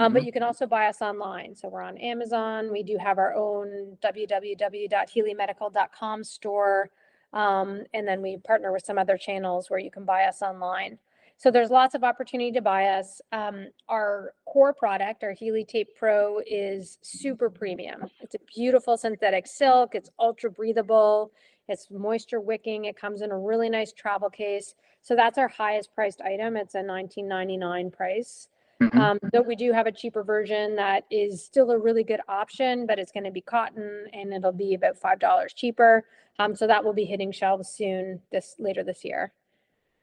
Um, 0.00 0.12
but 0.12 0.24
you 0.24 0.32
can 0.32 0.42
also 0.42 0.66
buy 0.66 0.86
us 0.86 1.00
online. 1.00 1.54
So 1.54 1.68
we're 1.68 1.82
on 1.82 1.96
Amazon. 1.98 2.72
We 2.72 2.82
do 2.82 2.98
have 2.98 3.18
our 3.18 3.36
own 3.36 3.96
www.healimedical.com 4.02 6.24
store. 6.24 6.90
Um, 7.32 7.84
and 7.94 8.08
then 8.08 8.20
we 8.20 8.38
partner 8.38 8.72
with 8.72 8.84
some 8.84 8.98
other 8.98 9.16
channels 9.16 9.70
where 9.70 9.78
you 9.78 9.92
can 9.92 10.04
buy 10.04 10.24
us 10.24 10.42
online. 10.42 10.98
So 11.38 11.52
there's 11.52 11.70
lots 11.70 11.94
of 11.94 12.02
opportunity 12.02 12.50
to 12.52 12.60
buy 12.60 12.86
us. 12.86 13.20
Um, 13.30 13.68
our 13.88 14.34
core 14.44 14.74
product, 14.74 15.22
our 15.22 15.32
Heali 15.32 15.64
Tape 15.64 15.88
Pro, 15.96 16.40
is 16.44 16.98
super 17.00 17.48
premium. 17.48 18.10
It's 18.20 18.34
a 18.34 18.40
beautiful 18.54 18.96
synthetic 18.96 19.46
silk. 19.46 19.94
It's 19.94 20.10
ultra 20.18 20.50
breathable. 20.50 21.30
It's 21.68 21.86
moisture 21.92 22.40
wicking. 22.40 22.86
It 22.86 22.96
comes 23.00 23.22
in 23.22 23.30
a 23.30 23.38
really 23.38 23.70
nice 23.70 23.92
travel 23.92 24.28
case. 24.28 24.74
So 25.00 25.14
that's 25.14 25.38
our 25.38 25.46
highest 25.46 25.94
priced 25.94 26.20
item. 26.22 26.56
It's 26.56 26.74
a 26.74 26.82
19.99 26.82 27.92
price. 27.92 28.48
Mhm. 28.80 28.94
Um, 28.98 29.18
though 29.32 29.42
we 29.42 29.54
do 29.54 29.72
have 29.72 29.86
a 29.86 29.92
cheaper 29.92 30.24
version 30.24 30.74
that 30.76 31.04
is 31.10 31.44
still 31.44 31.70
a 31.70 31.78
really 31.78 32.02
good 32.04 32.20
option, 32.28 32.84
but 32.86 32.98
it's 32.98 33.12
going 33.12 33.24
to 33.24 33.30
be 33.30 33.40
cotton 33.40 34.06
and 34.12 34.32
it'll 34.32 34.52
be 34.52 34.74
about 34.74 34.96
five 34.96 35.18
dollars 35.20 35.52
cheaper. 35.52 36.04
Um, 36.40 36.54
so 36.56 36.66
that 36.66 36.84
will 36.84 36.92
be 36.92 37.04
hitting 37.04 37.30
shelves 37.32 37.68
soon 37.68 38.22
this 38.32 38.56
later 38.58 38.82
this 38.82 39.04
year. 39.04 39.32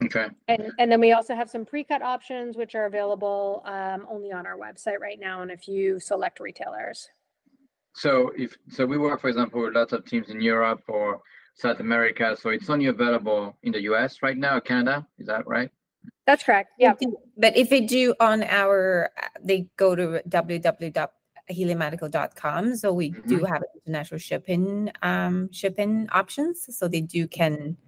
Okay. 0.04 0.26
And 0.48 0.70
and 0.78 0.92
then 0.92 1.00
we 1.00 1.12
also 1.12 1.34
have 1.34 1.48
some 1.48 1.64
pre-cut 1.64 2.02
options 2.02 2.54
which 2.56 2.74
are 2.74 2.84
available 2.84 3.62
um, 3.64 4.06
only 4.10 4.30
on 4.30 4.46
our 4.46 4.58
website 4.58 5.00
right 5.00 5.18
now 5.18 5.40
and 5.42 5.50
a 5.50 5.56
few 5.56 5.98
select 5.98 6.38
retailers. 6.38 7.08
So 7.94 8.30
if, 8.36 8.54
so 8.68 8.84
we 8.84 8.98
work, 8.98 9.22
for 9.22 9.28
example, 9.28 9.62
with 9.62 9.74
lots 9.74 9.94
of 9.94 10.04
teams 10.04 10.28
in 10.28 10.42
Europe 10.42 10.82
or 10.86 11.22
South 11.54 11.80
America. 11.80 12.36
So 12.38 12.50
it's 12.50 12.68
only 12.68 12.84
available 12.86 13.56
in 13.62 13.72
the 13.72 13.80
US 13.84 14.18
right 14.22 14.36
now, 14.36 14.60
Canada. 14.60 15.06
Is 15.18 15.28
that 15.28 15.46
right? 15.46 15.70
That's 16.26 16.44
correct. 16.44 16.72
Yeah. 16.78 16.92
But 17.38 17.56
if 17.56 17.70
they 17.70 17.80
do 17.80 18.14
on 18.20 18.42
our, 18.42 19.10
uh, 19.16 19.28
they 19.42 19.66
go 19.78 19.96
to 19.96 20.20
www.healimedical.com. 20.28 22.76
So 22.76 22.92
we 22.92 23.14
do 23.26 23.44
have 23.44 23.62
international 23.86 24.18
shipping, 24.18 24.90
um, 25.02 25.50
shipping 25.50 26.06
options. 26.12 26.76
So 26.76 26.88
they 26.88 27.00
do 27.00 27.26
can 27.26 27.78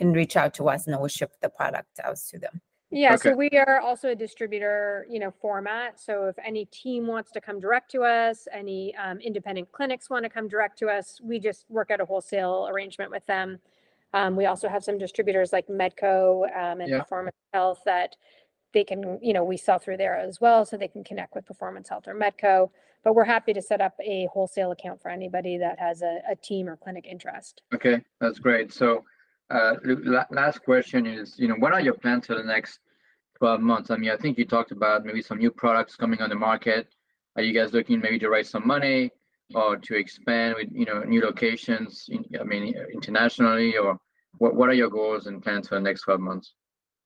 can 0.00 0.12
reach 0.12 0.36
out 0.36 0.54
to 0.54 0.68
us 0.68 0.86
and 0.86 0.98
we'll 0.98 1.08
ship 1.08 1.32
the 1.42 1.50
product 1.50 2.00
out 2.02 2.16
to 2.30 2.38
them. 2.38 2.60
Yeah, 2.92 3.14
so 3.14 3.36
we 3.36 3.50
are 3.50 3.80
also 3.80 4.08
a 4.08 4.16
distributor, 4.16 5.06
you 5.08 5.20
know, 5.20 5.32
format. 5.40 6.00
So 6.00 6.24
if 6.24 6.36
any 6.44 6.64
team 6.64 7.06
wants 7.06 7.30
to 7.32 7.40
come 7.40 7.60
direct 7.60 7.90
to 7.92 8.02
us, 8.02 8.48
any 8.52 8.96
um, 8.96 9.20
independent 9.20 9.70
clinics 9.70 10.10
want 10.10 10.24
to 10.24 10.28
come 10.28 10.48
direct 10.48 10.76
to 10.80 10.88
us, 10.88 11.20
we 11.22 11.38
just 11.38 11.66
work 11.68 11.92
out 11.92 12.00
a 12.00 12.04
wholesale 12.04 12.66
arrangement 12.68 13.12
with 13.12 13.24
them. 13.26 13.60
Um, 14.12 14.34
we 14.34 14.46
also 14.46 14.68
have 14.68 14.82
some 14.82 14.98
distributors 14.98 15.52
like 15.52 15.68
Medco 15.68 16.44
um, 16.56 16.80
and 16.80 16.90
Yeah. 16.90 16.98
Performance 17.00 17.36
Health 17.52 17.80
that 17.84 18.16
they 18.72 18.82
can, 18.84 19.18
you 19.22 19.32
know, 19.32 19.44
we 19.44 19.56
sell 19.56 19.78
through 19.78 19.98
there 19.98 20.16
as 20.16 20.40
well, 20.40 20.64
so 20.64 20.76
they 20.76 20.88
can 20.88 21.04
connect 21.04 21.34
with 21.34 21.46
Performance 21.46 21.88
Health 21.88 22.08
or 22.08 22.14
Medco. 22.14 22.70
But 23.04 23.14
we're 23.14 23.24
happy 23.24 23.52
to 23.52 23.62
set 23.62 23.80
up 23.80 23.94
a 24.00 24.28
wholesale 24.32 24.72
account 24.72 25.00
for 25.00 25.10
anybody 25.10 25.58
that 25.58 25.78
has 25.78 26.02
a, 26.02 26.20
a 26.28 26.34
team 26.34 26.68
or 26.68 26.76
clinic 26.76 27.06
interest. 27.06 27.62
Okay, 27.72 28.02
that's 28.20 28.40
great. 28.40 28.72
So, 28.72 29.04
Uh, 29.50 29.74
last 30.30 30.62
question 30.62 31.06
is, 31.06 31.34
you 31.38 31.48
know, 31.48 31.56
what 31.56 31.72
are 31.72 31.80
your 31.80 31.94
plans 31.94 32.26
for 32.26 32.36
the 32.36 32.42
next 32.42 32.78
12 33.38 33.60
months? 33.60 33.90
I 33.90 33.96
mean, 33.96 34.10
I 34.10 34.16
think 34.16 34.38
you 34.38 34.44
talked 34.44 34.70
about 34.70 35.04
maybe 35.04 35.22
some 35.22 35.38
new 35.38 35.50
products 35.50 35.96
coming 35.96 36.20
on 36.22 36.30
the 36.30 36.36
market. 36.36 36.88
Are 37.36 37.42
you 37.42 37.52
guys 37.52 37.72
looking 37.72 38.00
maybe 38.00 38.18
to 38.20 38.30
raise 38.30 38.48
some 38.48 38.66
money 38.66 39.10
or 39.54 39.76
to 39.76 39.96
expand 39.96 40.54
with, 40.56 40.68
you 40.70 40.84
know, 40.84 41.02
new 41.02 41.20
locations, 41.20 42.06
in, 42.08 42.24
I 42.40 42.44
mean, 42.44 42.74
internationally, 42.92 43.76
or 43.76 43.98
what, 44.38 44.54
what 44.54 44.68
are 44.68 44.74
your 44.74 44.90
goals 44.90 45.26
and 45.26 45.42
plans 45.42 45.68
for 45.68 45.74
the 45.74 45.80
next 45.80 46.02
12 46.02 46.20
months? 46.20 46.52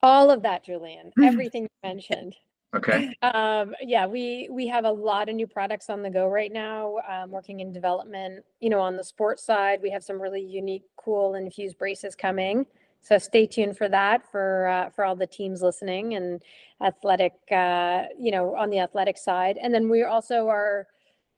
All 0.02 0.30
of 0.30 0.42
that, 0.42 0.64
Julian, 0.64 1.12
hmm. 1.16 1.24
everything 1.24 1.62
you 1.62 1.68
mentioned. 1.82 2.34
Okay. 2.74 3.16
Um, 3.22 3.74
yeah, 3.80 4.06
we 4.06 4.48
we 4.50 4.66
have 4.68 4.84
a 4.84 4.90
lot 4.90 5.28
of 5.28 5.34
new 5.34 5.46
products 5.46 5.88
on 5.88 6.02
the 6.02 6.10
go 6.10 6.28
right 6.28 6.52
now. 6.52 6.96
Um, 7.08 7.30
working 7.30 7.60
in 7.60 7.72
development, 7.72 8.44
you 8.60 8.68
know, 8.68 8.80
on 8.80 8.96
the 8.96 9.02
sports 9.02 9.44
side, 9.44 9.80
we 9.82 9.90
have 9.90 10.04
some 10.04 10.20
really 10.20 10.42
unique, 10.42 10.84
cool 10.96 11.34
infused 11.34 11.78
braces 11.78 12.14
coming. 12.14 12.66
So 13.02 13.18
stay 13.18 13.46
tuned 13.46 13.76
for 13.76 13.88
that 13.88 14.30
for 14.30 14.68
uh, 14.68 14.90
for 14.90 15.04
all 15.04 15.16
the 15.16 15.26
teams 15.26 15.62
listening 15.62 16.14
and 16.14 16.42
athletic, 16.82 17.32
uh, 17.50 18.04
you 18.18 18.30
know, 18.30 18.54
on 18.54 18.70
the 18.70 18.78
athletic 18.78 19.18
side. 19.18 19.58
And 19.60 19.74
then 19.74 19.88
we 19.88 20.04
also 20.04 20.48
are, 20.48 20.86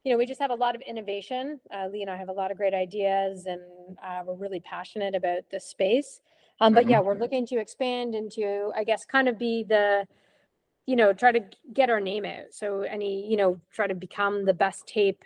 you 0.05 0.13
know, 0.13 0.19
we 0.19 0.27
just 0.27 0.41
have 0.41 0.51
a 0.51 0.55
lot 0.55 0.75
of 0.75 0.83
innovation. 0.83 1.61
Uh, 1.73 1.89
Li 1.91 2.03
and 2.03 2.11
I 2.11 2.17
have 2.17 2.29
a 2.29 2.33
lot 2.33 2.51
of 2.51 2.57
great 2.57 2.75
ideas, 2.75 3.47
and 3.47 3.61
uh, 4.05 4.23
we're 4.25 4.35
really 4.35 4.61
passionate 4.61 5.15
about 5.15 5.43
this 5.51 5.65
space. 5.65 6.21
Um, 6.61 6.73
but 6.73 6.89
yeah, 6.89 6.99
mm-hmm. 6.99 7.07
we're 7.07 7.19
looking 7.19 7.47
to 7.49 7.59
expand 7.59 8.15
into, 8.15 8.73
I 8.77 8.85
guess, 8.85 9.05
kind 9.05 9.29
of 9.29 9.39
be 9.39 9.65
the 9.65 10.07
you 10.87 10.97
know, 10.97 11.13
try 11.13 11.33
to 11.33 11.41
get 11.73 11.91
our 11.91 12.01
name 12.01 12.25
out. 12.25 12.53
So 12.53 12.83
any, 12.83 13.29
you 13.29 13.37
know, 13.37 13.61
try 13.73 13.87
to 13.87 13.95
become 13.95 14.45
the 14.45 14.55
best 14.55 14.87
tape 14.87 15.23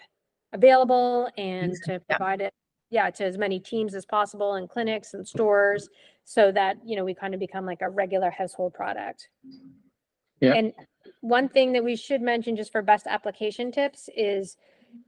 available 0.52 1.28
and 1.36 1.72
mm-hmm. 1.72 1.92
to 1.92 2.00
provide 2.00 2.40
it, 2.40 2.54
yeah, 2.90 3.10
to 3.10 3.24
as 3.24 3.38
many 3.38 3.60
teams 3.60 3.94
as 3.94 4.06
possible 4.06 4.54
and 4.54 4.68
clinics 4.68 5.14
and 5.14 5.26
stores 5.26 5.88
so 6.24 6.50
that, 6.52 6.76
you 6.84 6.96
know, 6.96 7.04
we 7.04 7.14
kind 7.14 7.34
of 7.34 7.40
become 7.40 7.66
like 7.66 7.82
a 7.82 7.90
regular 7.90 8.30
household 8.30 8.72
product. 8.72 9.28
Yeah. 10.40 10.54
And 10.54 10.72
one 11.20 11.48
thing 11.48 11.72
that 11.72 11.84
we 11.84 11.96
should 11.96 12.22
mention 12.22 12.56
just 12.56 12.72
for 12.72 12.80
best 12.80 13.06
application 13.06 13.70
tips 13.70 14.08
is, 14.16 14.56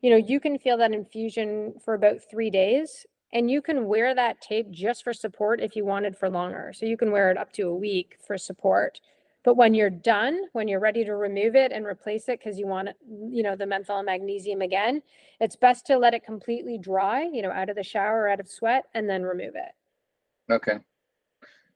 you 0.02 0.10
know, 0.10 0.16
you 0.16 0.38
can 0.38 0.58
feel 0.58 0.76
that 0.76 0.92
infusion 0.92 1.74
for 1.82 1.94
about 1.94 2.18
three 2.30 2.50
days 2.50 3.06
and 3.32 3.50
you 3.50 3.62
can 3.62 3.86
wear 3.86 4.14
that 4.14 4.40
tape 4.42 4.70
just 4.70 5.02
for 5.02 5.14
support 5.14 5.60
if 5.60 5.74
you 5.74 5.84
wanted 5.86 6.16
for 6.16 6.28
longer. 6.28 6.72
So 6.74 6.84
you 6.84 6.98
can 6.98 7.10
wear 7.10 7.30
it 7.30 7.38
up 7.38 7.52
to 7.54 7.68
a 7.68 7.74
week 7.74 8.16
for 8.26 8.36
support. 8.36 9.00
But 9.44 9.56
when 9.56 9.74
you're 9.74 9.90
done, 9.90 10.40
when 10.52 10.68
you're 10.68 10.80
ready 10.80 11.04
to 11.04 11.16
remove 11.16 11.56
it 11.56 11.72
and 11.72 11.84
replace 11.84 12.28
it 12.28 12.38
because 12.38 12.58
you 12.58 12.66
want 12.66 12.90
you 13.08 13.42
know, 13.42 13.56
the 13.56 13.66
menthol 13.66 13.98
and 13.98 14.06
magnesium 14.06 14.62
again, 14.62 15.02
it's 15.40 15.56
best 15.56 15.84
to 15.86 15.98
let 15.98 16.14
it 16.14 16.24
completely 16.24 16.78
dry, 16.78 17.22
you 17.22 17.42
know, 17.42 17.50
out 17.50 17.68
of 17.68 17.76
the 17.76 17.82
shower, 17.82 18.28
out 18.28 18.38
of 18.38 18.48
sweat, 18.48 18.84
and 18.94 19.08
then 19.08 19.22
remove 19.22 19.54
it. 19.56 20.52
Okay. 20.52 20.78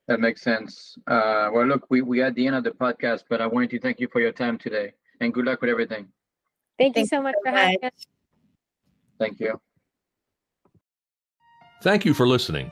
That 0.07 0.21
makes 0.21 0.41
sense. 0.41 0.97
Uh, 1.07 1.49
well, 1.53 1.65
look, 1.65 1.85
we, 1.89 2.01
we 2.01 2.21
at 2.21 2.33
the 2.35 2.47
end 2.47 2.55
of 2.55 2.63
the 2.63 2.71
podcast, 2.71 3.23
but 3.29 3.41
I 3.41 3.47
wanted 3.47 3.69
to 3.71 3.79
thank 3.79 3.99
you 3.99 4.07
for 4.07 4.21
your 4.21 4.31
time 4.31 4.57
today 4.57 4.93
and 5.19 5.33
good 5.33 5.45
luck 5.45 5.59
with 5.59 5.69
everything. 5.69 6.07
Thank, 6.77 6.95
thank 6.95 7.03
you 7.03 7.07
so 7.07 7.21
much 7.21 7.35
for 7.43 7.51
having 7.51 7.83
us. 7.83 7.91
Thank 9.19 9.39
you. 9.39 9.59
Thank 11.81 12.05
you 12.05 12.13
for 12.13 12.27
listening. 12.27 12.71